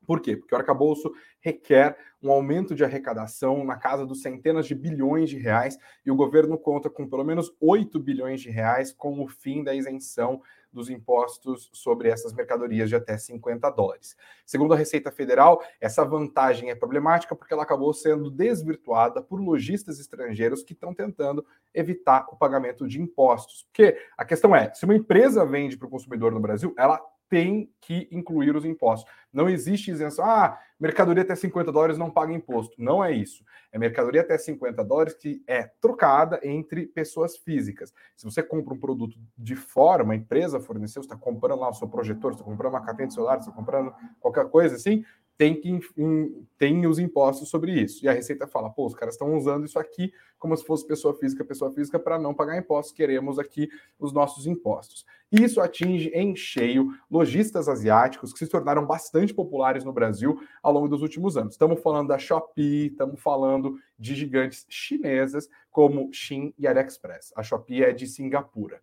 Por 0.07 0.21
quê? 0.21 0.37
Porque 0.37 0.55
o 0.55 0.57
arcabouço 0.57 1.11
requer 1.41 1.97
um 2.23 2.31
aumento 2.31 2.73
de 2.73 2.83
arrecadação 2.83 3.63
na 3.63 3.75
casa 3.75 4.05
dos 4.05 4.21
centenas 4.21 4.65
de 4.65 4.73
bilhões 4.73 5.29
de 5.29 5.37
reais 5.37 5.77
e 6.05 6.09
o 6.09 6.15
governo 6.15 6.57
conta 6.57 6.89
com 6.89 7.07
pelo 7.07 7.25
menos 7.25 7.53
8 7.59 7.99
bilhões 7.99 8.41
de 8.41 8.49
reais 8.49 8.93
com 8.93 9.21
o 9.21 9.27
fim 9.27 9.63
da 9.63 9.75
isenção 9.75 10.41
dos 10.71 10.89
impostos 10.89 11.69
sobre 11.73 12.09
essas 12.09 12.33
mercadorias 12.33 12.87
de 12.87 12.95
até 12.95 13.17
50 13.17 13.69
dólares. 13.71 14.15
Segundo 14.45 14.73
a 14.73 14.77
Receita 14.77 15.11
Federal, 15.11 15.61
essa 15.79 16.05
vantagem 16.05 16.69
é 16.69 16.75
problemática 16.75 17.35
porque 17.35 17.53
ela 17.53 17.63
acabou 17.63 17.93
sendo 17.93 18.29
desvirtuada 18.29 19.21
por 19.21 19.41
lojistas 19.41 19.99
estrangeiros 19.99 20.63
que 20.63 20.73
estão 20.73 20.93
tentando 20.93 21.45
evitar 21.73 22.27
o 22.31 22.37
pagamento 22.37 22.87
de 22.87 23.01
impostos. 23.01 23.63
Porque 23.63 23.97
a 24.17 24.23
questão 24.23 24.55
é, 24.55 24.73
se 24.73 24.85
uma 24.85 24.95
empresa 24.95 25.45
vende 25.45 25.77
para 25.77 25.87
o 25.87 25.91
consumidor 25.91 26.31
no 26.31 26.39
Brasil, 26.39 26.73
ela 26.77 27.01
tem 27.29 27.71
que 27.81 28.07
incluir 28.11 28.55
os 28.55 28.65
impostos. 28.65 29.11
Não 29.31 29.49
existe 29.49 29.91
isenção. 29.91 30.25
Ah, 30.25 30.59
mercadoria 30.79 31.23
até 31.23 31.35
50 31.35 31.71
dólares 31.71 31.97
não 31.97 32.09
paga 32.09 32.33
imposto. 32.33 32.75
Não 32.77 33.03
é 33.03 33.11
isso. 33.11 33.43
É 33.71 33.77
mercadoria 33.77 34.21
até 34.21 34.37
50 34.37 34.83
dólares 34.83 35.13
que 35.13 35.43
é 35.45 35.69
trocada 35.81 36.39
entre 36.43 36.87
pessoas 36.87 37.37
físicas. 37.37 37.93
Se 38.15 38.25
você 38.25 38.41
compra 38.41 38.73
um 38.73 38.79
produto 38.79 39.17
de 39.37 39.55
fora, 39.55 40.03
uma 40.03 40.15
empresa 40.15 40.59
forneceu, 40.59 41.01
você 41.01 41.07
está 41.07 41.15
comprando 41.17 41.59
lá 41.59 41.69
o 41.69 41.73
seu 41.73 41.87
projetor, 41.87 42.33
você 42.33 42.41
está 42.41 42.49
comprando 42.49 42.73
uma 42.73 42.85
capinha 42.85 43.07
de 43.07 43.13
celular, 43.13 43.35
você 43.35 43.49
está 43.49 43.51
comprando 43.51 43.93
qualquer 44.19 44.49
coisa 44.49 44.75
assim, 44.75 45.03
tem 45.37 45.59
que 45.59 45.79
tem 46.57 46.87
os 46.87 46.97
impostos 46.97 47.49
sobre 47.49 47.71
isso. 47.71 48.03
E 48.03 48.09
a 48.09 48.13
Receita 48.13 48.47
fala, 48.47 48.69
pô, 48.69 48.87
os 48.87 48.95
caras 48.95 49.13
estão 49.13 49.35
usando 49.35 49.65
isso 49.65 49.77
aqui 49.77 50.11
como 50.39 50.55
se 50.55 50.63
fosse 50.63 50.85
pessoa 50.85 51.13
física, 51.15 51.43
pessoa 51.43 51.71
física, 51.71 51.99
para 51.99 52.19
não 52.19 52.33
pagar 52.33 52.57
impostos, 52.57 52.93
queremos 52.93 53.39
aqui 53.39 53.69
os 53.99 54.13
nossos 54.13 54.45
impostos. 54.45 55.05
Isso 55.31 55.59
atinge 55.59 56.09
em 56.09 56.35
cheio 56.35 56.89
lojistas 57.09 57.67
asiáticos 57.67 58.31
que 58.31 58.39
se 58.39 58.47
tornaram 58.47 58.85
bastante 58.85 59.33
populares 59.33 59.83
no 59.83 59.91
Brasil 59.91 60.39
ao 60.61 60.71
longo 60.71 60.87
dos 60.87 61.01
últimos 61.01 61.37
anos. 61.37 61.53
Estamos 61.53 61.81
falando 61.81 62.09
da 62.09 62.17
Shopee, 62.17 62.87
estamos 62.87 63.19
falando 63.19 63.79
de 63.97 64.15
gigantes 64.15 64.65
chinesas 64.69 65.49
como 65.71 66.09
Shein 66.13 66.53
e 66.57 66.67
AliExpress. 66.67 67.33
A 67.35 67.43
Shopee 67.43 67.83
é 67.83 67.91
de 67.91 68.07
Singapura. 68.07 68.79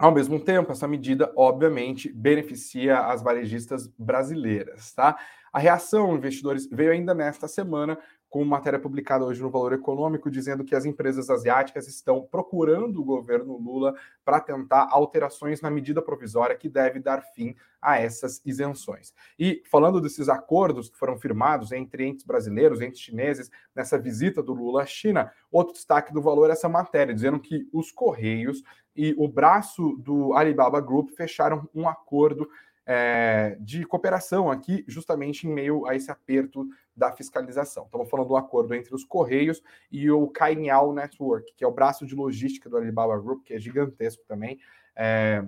Ao 0.00 0.10
mesmo 0.10 0.40
tempo, 0.40 0.72
essa 0.72 0.88
medida, 0.88 1.30
obviamente, 1.36 2.10
beneficia 2.10 3.00
as 3.00 3.22
varejistas 3.22 3.86
brasileiras, 3.98 4.94
tá? 4.94 5.18
A 5.52 5.58
reação, 5.58 6.16
investidores, 6.16 6.66
veio 6.72 6.90
ainda 6.92 7.12
nesta 7.12 7.46
semana 7.46 7.98
com 8.30 8.44
matéria 8.44 8.78
publicada 8.78 9.24
hoje 9.24 9.42
no 9.42 9.50
Valor 9.50 9.72
Econômico, 9.72 10.30
dizendo 10.30 10.64
que 10.64 10.76
as 10.76 10.84
empresas 10.84 11.28
asiáticas 11.28 11.88
estão 11.88 12.22
procurando 12.22 13.00
o 13.00 13.04
governo 13.04 13.58
Lula 13.58 13.92
para 14.24 14.40
tentar 14.40 14.86
alterações 14.92 15.60
na 15.60 15.68
medida 15.68 16.00
provisória 16.00 16.56
que 16.56 16.68
deve 16.68 17.00
dar 17.00 17.22
fim 17.34 17.56
a 17.82 17.98
essas 17.98 18.40
isenções. 18.46 19.12
E 19.36 19.62
falando 19.68 20.00
desses 20.00 20.28
acordos 20.28 20.88
que 20.88 20.96
foram 20.96 21.18
firmados 21.18 21.72
entre 21.72 22.06
entes 22.06 22.24
brasileiros, 22.24 22.80
entes 22.80 23.00
chineses, 23.00 23.50
nessa 23.74 23.98
visita 23.98 24.40
do 24.40 24.54
Lula 24.54 24.82
à 24.84 24.86
China, 24.86 25.32
outro 25.50 25.74
destaque 25.74 26.12
do 26.12 26.22
valor 26.22 26.50
é 26.50 26.52
essa 26.52 26.68
matéria, 26.68 27.12
dizendo 27.12 27.40
que 27.40 27.68
os 27.72 27.90
Correios 27.90 28.62
e 28.94 29.12
o 29.18 29.26
braço 29.26 29.96
do 29.98 30.34
Alibaba 30.34 30.80
Group 30.80 31.10
fecharam 31.16 31.68
um 31.74 31.88
acordo 31.88 32.48
é, 32.86 33.56
de 33.60 33.84
cooperação 33.84 34.50
aqui, 34.50 34.84
justamente 34.88 35.46
em 35.46 35.52
meio 35.52 35.86
a 35.86 35.94
esse 35.94 36.10
aperto 36.10 36.66
da 36.96 37.12
fiscalização. 37.12 37.84
Estamos 37.84 38.08
falando 38.10 38.28
do 38.28 38.36
acordo 38.36 38.74
entre 38.74 38.94
os 38.94 39.04
Correios 39.04 39.62
e 39.90 40.10
o 40.10 40.28
Cainiao 40.28 40.92
Network, 40.92 41.54
que 41.54 41.64
é 41.64 41.66
o 41.66 41.72
braço 41.72 42.06
de 42.06 42.14
logística 42.14 42.68
do 42.68 42.76
Alibaba 42.76 43.18
Group, 43.18 43.44
que 43.44 43.54
é 43.54 43.58
gigantesco 43.58 44.24
também, 44.26 44.58
é, 44.96 45.44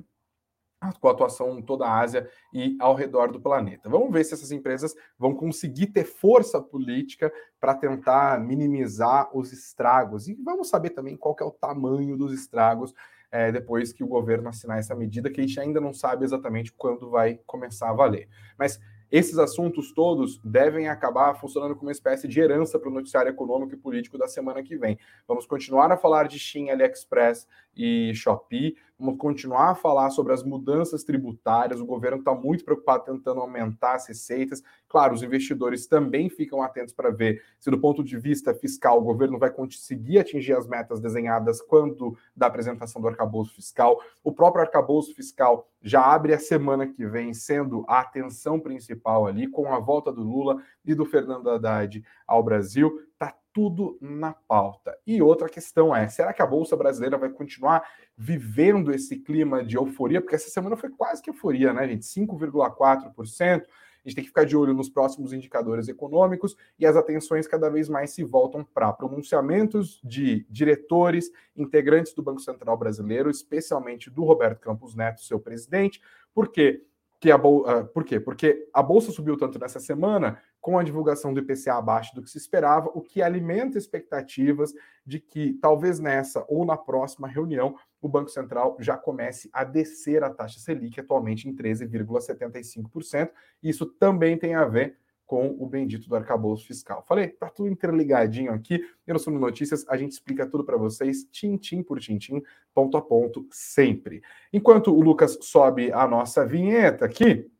com 1.00 1.08
atuação 1.08 1.58
em 1.58 1.62
toda 1.62 1.86
a 1.86 2.00
Ásia 2.00 2.28
e 2.52 2.76
ao 2.80 2.94
redor 2.94 3.30
do 3.30 3.40
planeta. 3.40 3.88
Vamos 3.88 4.12
ver 4.12 4.24
se 4.24 4.34
essas 4.34 4.50
empresas 4.50 4.94
vão 5.18 5.34
conseguir 5.34 5.88
ter 5.88 6.04
força 6.04 6.60
política 6.60 7.32
para 7.60 7.74
tentar 7.74 8.40
minimizar 8.40 9.36
os 9.36 9.52
estragos. 9.52 10.26
E 10.26 10.34
vamos 10.34 10.68
saber 10.68 10.90
também 10.90 11.16
qual 11.16 11.36
é 11.40 11.44
o 11.44 11.52
tamanho 11.52 12.16
dos 12.16 12.32
estragos 12.32 12.92
é, 13.32 13.50
depois 13.50 13.92
que 13.92 14.04
o 14.04 14.06
governo 14.06 14.50
assinar 14.50 14.78
essa 14.78 14.94
medida, 14.94 15.30
que 15.30 15.40
a 15.40 15.46
gente 15.46 15.58
ainda 15.58 15.80
não 15.80 15.94
sabe 15.94 16.24
exatamente 16.24 16.70
quando 16.72 17.10
vai 17.10 17.40
começar 17.46 17.88
a 17.88 17.94
valer. 17.94 18.28
Mas 18.58 18.78
esses 19.10 19.38
assuntos 19.38 19.92
todos 19.92 20.40
devem 20.42 20.88
acabar 20.88 21.34
funcionando 21.34 21.74
como 21.74 21.88
uma 21.88 21.92
espécie 21.92 22.26
de 22.26 22.40
herança 22.40 22.78
para 22.78 22.88
o 22.88 22.92
noticiário 22.92 23.28
econômico 23.28 23.74
e 23.74 23.76
político 23.76 24.16
da 24.16 24.26
semana 24.26 24.62
que 24.62 24.76
vem. 24.76 24.98
Vamos 25.28 25.44
continuar 25.44 25.90
a 25.92 25.98
falar 25.98 26.28
de 26.28 26.38
Shein, 26.38 26.70
AliExpress 26.70 27.46
e 27.76 28.12
Shopee, 28.14 28.74
vamos 28.98 29.18
continuar 29.18 29.70
a 29.70 29.74
falar 29.74 30.10
sobre 30.10 30.32
as 30.32 30.42
mudanças 30.42 31.04
tributárias. 31.04 31.80
O 31.80 31.86
governo 31.86 32.18
está 32.18 32.34
muito 32.34 32.64
preocupado 32.64 33.04
tentando 33.04 33.40
aumentar 33.40 33.94
as 33.94 34.06
receitas. 34.06 34.62
Claro, 34.88 35.14
os 35.14 35.22
investidores 35.22 35.86
também 35.86 36.28
ficam 36.28 36.62
atentos 36.62 36.94
para 36.94 37.10
ver 37.10 37.42
se, 37.58 37.70
do 37.70 37.80
ponto 37.80 38.04
de 38.04 38.18
vista 38.18 38.54
fiscal, 38.54 38.98
o 38.98 39.04
governo 39.04 39.38
vai 39.38 39.50
conseguir 39.50 40.18
atingir 40.18 40.54
as 40.54 40.66
metas 40.66 41.00
desenhadas 41.00 41.60
quando 41.60 42.16
da 42.36 42.46
apresentação 42.46 43.02
do 43.02 43.08
arcabouço 43.08 43.54
fiscal. 43.54 44.00
O 44.22 44.32
próprio 44.32 44.62
arcabouço 44.62 45.14
fiscal 45.14 45.68
já 45.82 46.04
abre 46.04 46.32
a 46.32 46.38
semana 46.38 46.86
que 46.86 47.04
vem, 47.04 47.34
sendo 47.34 47.84
a 47.88 48.00
atenção 48.00 48.60
principal 48.60 49.26
ali, 49.26 49.48
com 49.48 49.72
a 49.72 49.80
volta 49.80 50.12
do 50.12 50.22
Lula 50.22 50.62
e 50.84 50.94
do 50.94 51.04
Fernando 51.04 51.50
Haddad 51.50 52.04
ao 52.26 52.42
Brasil. 52.42 53.00
Está 53.12 53.34
tudo 53.52 53.98
na 54.00 54.32
pauta. 54.32 54.96
E 55.06 55.20
outra 55.22 55.48
questão 55.48 55.94
é: 55.94 56.08
será 56.08 56.32
que 56.32 56.42
a 56.42 56.46
Bolsa 56.46 56.76
Brasileira 56.76 57.18
vai 57.18 57.30
continuar 57.30 57.82
vivendo 58.16 58.92
esse 58.92 59.16
clima 59.16 59.64
de 59.64 59.76
euforia? 59.76 60.20
Porque 60.20 60.34
essa 60.34 60.50
semana 60.50 60.76
foi 60.76 60.90
quase 60.90 61.22
que 61.22 61.30
euforia, 61.30 61.72
né, 61.72 61.86
gente? 61.88 62.04
5,4%. 62.04 63.62
A 64.04 64.08
gente 64.08 64.16
tem 64.16 64.24
que 64.24 64.30
ficar 64.30 64.44
de 64.44 64.56
olho 64.56 64.74
nos 64.74 64.88
próximos 64.88 65.32
indicadores 65.32 65.86
econômicos 65.86 66.56
e 66.76 66.84
as 66.84 66.96
atenções 66.96 67.46
cada 67.46 67.70
vez 67.70 67.88
mais 67.88 68.10
se 68.10 68.24
voltam 68.24 68.64
para 68.64 68.92
pronunciamentos 68.92 70.00
de 70.02 70.44
diretores, 70.50 71.30
integrantes 71.56 72.12
do 72.12 72.22
Banco 72.22 72.40
Central 72.40 72.76
Brasileiro, 72.76 73.30
especialmente 73.30 74.10
do 74.10 74.24
Roberto 74.24 74.58
Campos 74.58 74.96
Neto, 74.96 75.22
seu 75.22 75.38
presidente. 75.38 76.00
Por 76.34 76.48
quê? 76.48 76.84
Que 77.22 77.30
a. 77.30 77.36
Uh, 77.36 77.86
por 77.94 78.02
quê? 78.02 78.18
Porque 78.18 78.68
a 78.74 78.82
bolsa 78.82 79.12
subiu 79.12 79.36
tanto 79.36 79.56
nessa 79.56 79.78
semana 79.78 80.42
com 80.60 80.76
a 80.76 80.82
divulgação 80.82 81.32
do 81.32 81.38
IPCA 81.38 81.74
abaixo 81.74 82.12
do 82.16 82.20
que 82.20 82.28
se 82.28 82.36
esperava, 82.36 82.90
o 82.92 83.00
que 83.00 83.22
alimenta 83.22 83.78
expectativas 83.78 84.74
de 85.06 85.20
que 85.20 85.54
talvez 85.62 86.00
nessa 86.00 86.44
ou 86.48 86.64
na 86.64 86.76
próxima 86.76 87.28
reunião 87.28 87.76
o 88.00 88.08
Banco 88.08 88.28
Central 88.28 88.76
já 88.80 88.96
comece 88.96 89.48
a 89.52 89.62
descer 89.62 90.24
a 90.24 90.30
taxa 90.30 90.58
Selic, 90.58 90.98
atualmente 90.98 91.48
em 91.48 91.54
13,75%. 91.54 93.30
Isso 93.62 93.86
também 93.86 94.36
tem 94.36 94.56
a 94.56 94.64
ver 94.64 94.98
com 95.32 95.56
o 95.58 95.66
bendito 95.66 96.10
do 96.10 96.14
arcabouço 96.14 96.66
fiscal. 96.66 97.02
Falei, 97.08 97.28
tá 97.28 97.48
tudo 97.48 97.70
interligadinho 97.70 98.52
aqui. 98.52 98.84
E 99.08 99.12
no 99.14 99.18
Sumo 99.18 99.38
Notícias 99.38 99.82
a 99.88 99.96
gente 99.96 100.12
explica 100.12 100.46
tudo 100.46 100.62
para 100.62 100.76
vocês, 100.76 101.24
tintim 101.32 101.82
por 101.82 101.98
tintim, 101.98 102.42
ponto 102.74 102.98
a 102.98 103.00
ponto, 103.00 103.46
sempre. 103.50 104.22
Enquanto 104.52 104.94
o 104.94 105.00
Lucas 105.00 105.38
sobe 105.40 105.90
a 105.90 106.06
nossa 106.06 106.44
vinheta 106.44 107.06
aqui, 107.06 107.50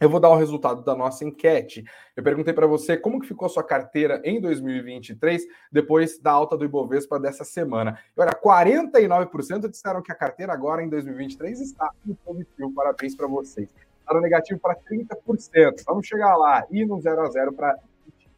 eu 0.00 0.08
vou 0.08 0.18
dar 0.18 0.30
o 0.30 0.36
resultado 0.36 0.82
da 0.82 0.96
nossa 0.96 1.22
enquete. 1.22 1.84
Eu 2.16 2.22
perguntei 2.22 2.54
para 2.54 2.66
você 2.66 2.96
como 2.96 3.20
que 3.20 3.28
ficou 3.28 3.44
a 3.44 3.50
sua 3.50 3.62
carteira 3.62 4.22
em 4.24 4.40
2023 4.40 5.42
depois 5.70 6.18
da 6.18 6.32
alta 6.32 6.56
do 6.56 6.64
Ibovespa 6.64 7.20
dessa 7.20 7.44
semana. 7.44 7.98
E 8.16 8.20
olha, 8.22 8.32
49% 8.32 9.68
disseram 9.68 10.00
que 10.00 10.10
a 10.10 10.14
carteira 10.14 10.54
agora 10.54 10.82
em 10.82 10.88
2023 10.88 11.60
está 11.60 11.90
positivo. 12.24 12.72
Parabéns 12.72 13.14
para 13.14 13.26
vocês. 13.26 13.68
No 14.10 14.20
negativo 14.20 14.58
para 14.58 14.74
30%. 14.74 15.84
Vamos 15.86 16.06
chegar 16.06 16.36
lá. 16.36 16.66
E 16.70 16.84
no 16.84 17.00
0 17.00 17.20
a 17.20 17.30
0 17.30 17.52
para 17.52 17.78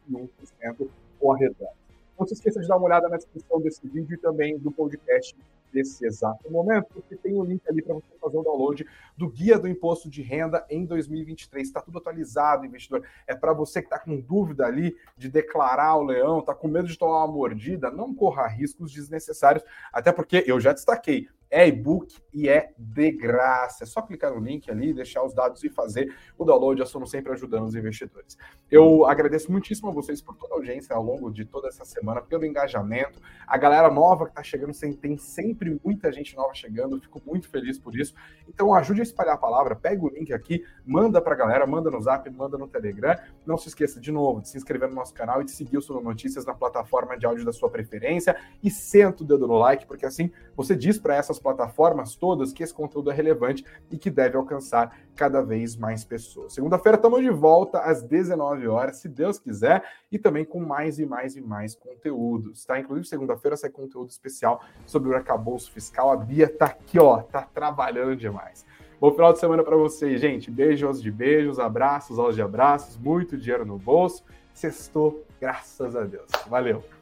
21% 0.09 0.89
com 1.19 1.31
a 1.31 1.37
redonda. 1.37 1.71
Não 2.19 2.27
se 2.27 2.33
esqueça 2.33 2.59
de 2.59 2.67
dar 2.67 2.77
uma 2.77 2.85
olhada 2.85 3.09
na 3.09 3.17
descrição 3.17 3.59
desse 3.61 3.87
vídeo 3.87 4.13
e 4.13 4.17
também 4.17 4.57
do 4.57 4.71
podcast 4.71 5.35
desse 5.71 6.05
exato 6.05 6.51
momento, 6.51 6.87
porque 6.93 7.15
tem 7.15 7.33
um 7.33 7.43
link 7.43 7.61
ali 7.67 7.81
para 7.81 7.95
você 7.95 8.07
fazer 8.19 8.37
o 8.37 8.43
download 8.43 8.85
do 9.17 9.29
Guia 9.29 9.57
do 9.57 9.67
Imposto 9.67 10.09
de 10.09 10.21
Renda 10.21 10.65
em 10.69 10.85
2023. 10.85 11.65
Está 11.65 11.81
tudo 11.81 11.97
atualizado, 11.97 12.65
investidor. 12.65 13.03
É 13.25 13.33
para 13.33 13.53
você 13.53 13.81
que 13.81 13.87
está 13.87 13.97
com 13.97 14.19
dúvida 14.19 14.65
ali 14.65 14.95
de 15.17 15.29
declarar 15.29 15.95
o 15.95 16.03
leão, 16.03 16.39
está 16.39 16.53
com 16.53 16.67
medo 16.67 16.87
de 16.87 16.97
tomar 16.97 17.25
uma 17.25 17.33
mordida, 17.33 17.89
não 17.89 18.13
corra 18.13 18.47
riscos 18.47 18.91
desnecessários, 18.91 19.63
até 19.91 20.11
porque 20.11 20.43
eu 20.45 20.59
já 20.59 20.73
destaquei 20.73 21.27
É 21.51 21.67
e-book 21.67 22.15
e 22.33 22.47
é 22.47 22.71
de 22.77 23.11
graça. 23.11 23.83
É 23.83 23.85
só 23.85 24.01
clicar 24.01 24.33
no 24.33 24.39
link 24.39 24.71
ali, 24.71 24.93
deixar 24.93 25.21
os 25.21 25.33
dados 25.33 25.61
e 25.65 25.69
fazer 25.69 26.15
o 26.37 26.45
download. 26.45 26.79
Eu 26.79 26.87
somos 26.87 27.11
sempre 27.11 27.33
ajudando 27.33 27.65
os 27.65 27.75
investidores. 27.75 28.37
Eu 28.69 29.05
agradeço 29.05 29.51
muitíssimo 29.51 29.89
a 29.89 29.91
vocês 29.91 30.21
por 30.21 30.35
toda 30.37 30.53
a 30.53 30.57
audiência 30.57 30.95
ao 30.95 31.03
longo 31.03 31.29
de 31.29 31.43
toda 31.43 31.67
essa 31.67 31.83
semana, 31.83 32.21
pelo 32.21 32.45
engajamento. 32.45 33.19
A 33.45 33.57
galera 33.57 33.91
nova 33.91 34.25
que 34.25 34.31
está 34.31 34.41
chegando, 34.41 34.71
tem 34.97 35.17
sempre 35.17 35.77
muita 35.83 36.09
gente 36.09 36.35
nova 36.37 36.53
chegando. 36.53 37.01
Fico 37.01 37.21
muito 37.25 37.49
feliz 37.49 37.77
por 37.77 37.93
isso. 37.99 38.15
Então 38.47 38.73
ajude 38.73 39.01
a 39.01 39.03
espalhar 39.03 39.35
a 39.35 39.37
palavra. 39.37 39.75
Pega 39.75 40.05
o 40.05 40.09
link 40.09 40.31
aqui, 40.31 40.63
manda 40.85 41.21
para 41.21 41.33
a 41.33 41.37
galera, 41.37 41.67
manda 41.67 41.91
no 41.91 42.01
Zap, 42.01 42.29
manda 42.29 42.57
no 42.57 42.67
Telegram. 42.67 43.17
Não 43.45 43.57
se 43.57 43.67
esqueça 43.67 43.99
de 43.99 44.11
novo 44.11 44.41
de 44.41 44.47
se 44.47 44.57
inscrever 44.57 44.87
no 44.87 44.95
nosso 44.95 45.13
canal 45.13 45.41
e 45.41 45.45
de 45.45 45.51
seguir 45.51 45.77
o 45.77 45.81
Suno 45.81 45.99
Notícias 45.99 46.45
na 46.45 46.53
plataforma 46.53 47.17
de 47.17 47.25
áudio 47.25 47.43
da 47.43 47.51
sua 47.51 47.69
preferência 47.69 48.37
e 48.63 48.71
senta 48.71 49.23
o 49.23 49.25
dedo 49.25 49.47
no 49.47 49.57
like, 49.57 49.85
porque 49.85 50.05
assim 50.05 50.31
você 50.55 50.75
diz 50.75 50.97
para 50.97 51.15
essas 51.15 51.40
plataformas 51.41 52.15
todas 52.15 52.53
que 52.53 52.63
esse 52.63 52.73
conteúdo 52.73 53.11
é 53.11 53.13
relevante 53.13 53.65
e 53.89 53.97
que 53.97 54.09
deve 54.09 54.37
alcançar 54.37 54.97
cada 55.15 55.41
vez 55.41 55.75
mais 55.75 56.05
pessoas. 56.05 56.53
Segunda-feira 56.53 56.95
estamos 56.95 57.21
de 57.21 57.29
volta 57.29 57.79
às 57.79 58.01
19 58.01 58.67
horas, 58.67 58.97
se 58.97 59.09
Deus 59.09 59.39
quiser, 59.39 59.83
e 60.11 60.17
também 60.17 60.45
com 60.45 60.59
mais 60.59 60.99
e 60.99 61.05
mais 61.05 61.35
e 61.35 61.41
mais 61.41 61.75
conteúdos, 61.75 62.65
tá? 62.65 62.79
Inclusive 62.79 63.07
segunda-feira 63.07 63.57
sai 63.57 63.69
conteúdo 63.69 64.09
especial 64.09 64.61
sobre 64.85 65.09
o 65.09 65.15
arcabouço 65.15 65.71
fiscal. 65.71 66.11
A 66.11 66.15
Bia 66.15 66.47
tá 66.47 66.65
aqui, 66.65 66.99
ó, 66.99 67.21
tá 67.21 67.41
trabalhando 67.41 68.15
demais. 68.15 68.65
Bom 68.99 69.11
final 69.11 69.33
de 69.33 69.39
semana 69.39 69.63
para 69.63 69.75
vocês, 69.75 70.21
gente. 70.21 70.51
Beijos 70.51 71.01
de 71.01 71.11
beijos, 71.11 71.57
abraços 71.57 72.19
aos 72.19 72.35
de 72.35 72.41
abraços, 72.41 72.97
muito 72.97 73.35
dinheiro 73.35 73.65
no 73.65 73.79
bolso. 73.79 74.23
Sextou, 74.53 75.25
graças 75.39 75.95
a 75.95 76.03
Deus. 76.03 76.29
Valeu. 76.47 77.00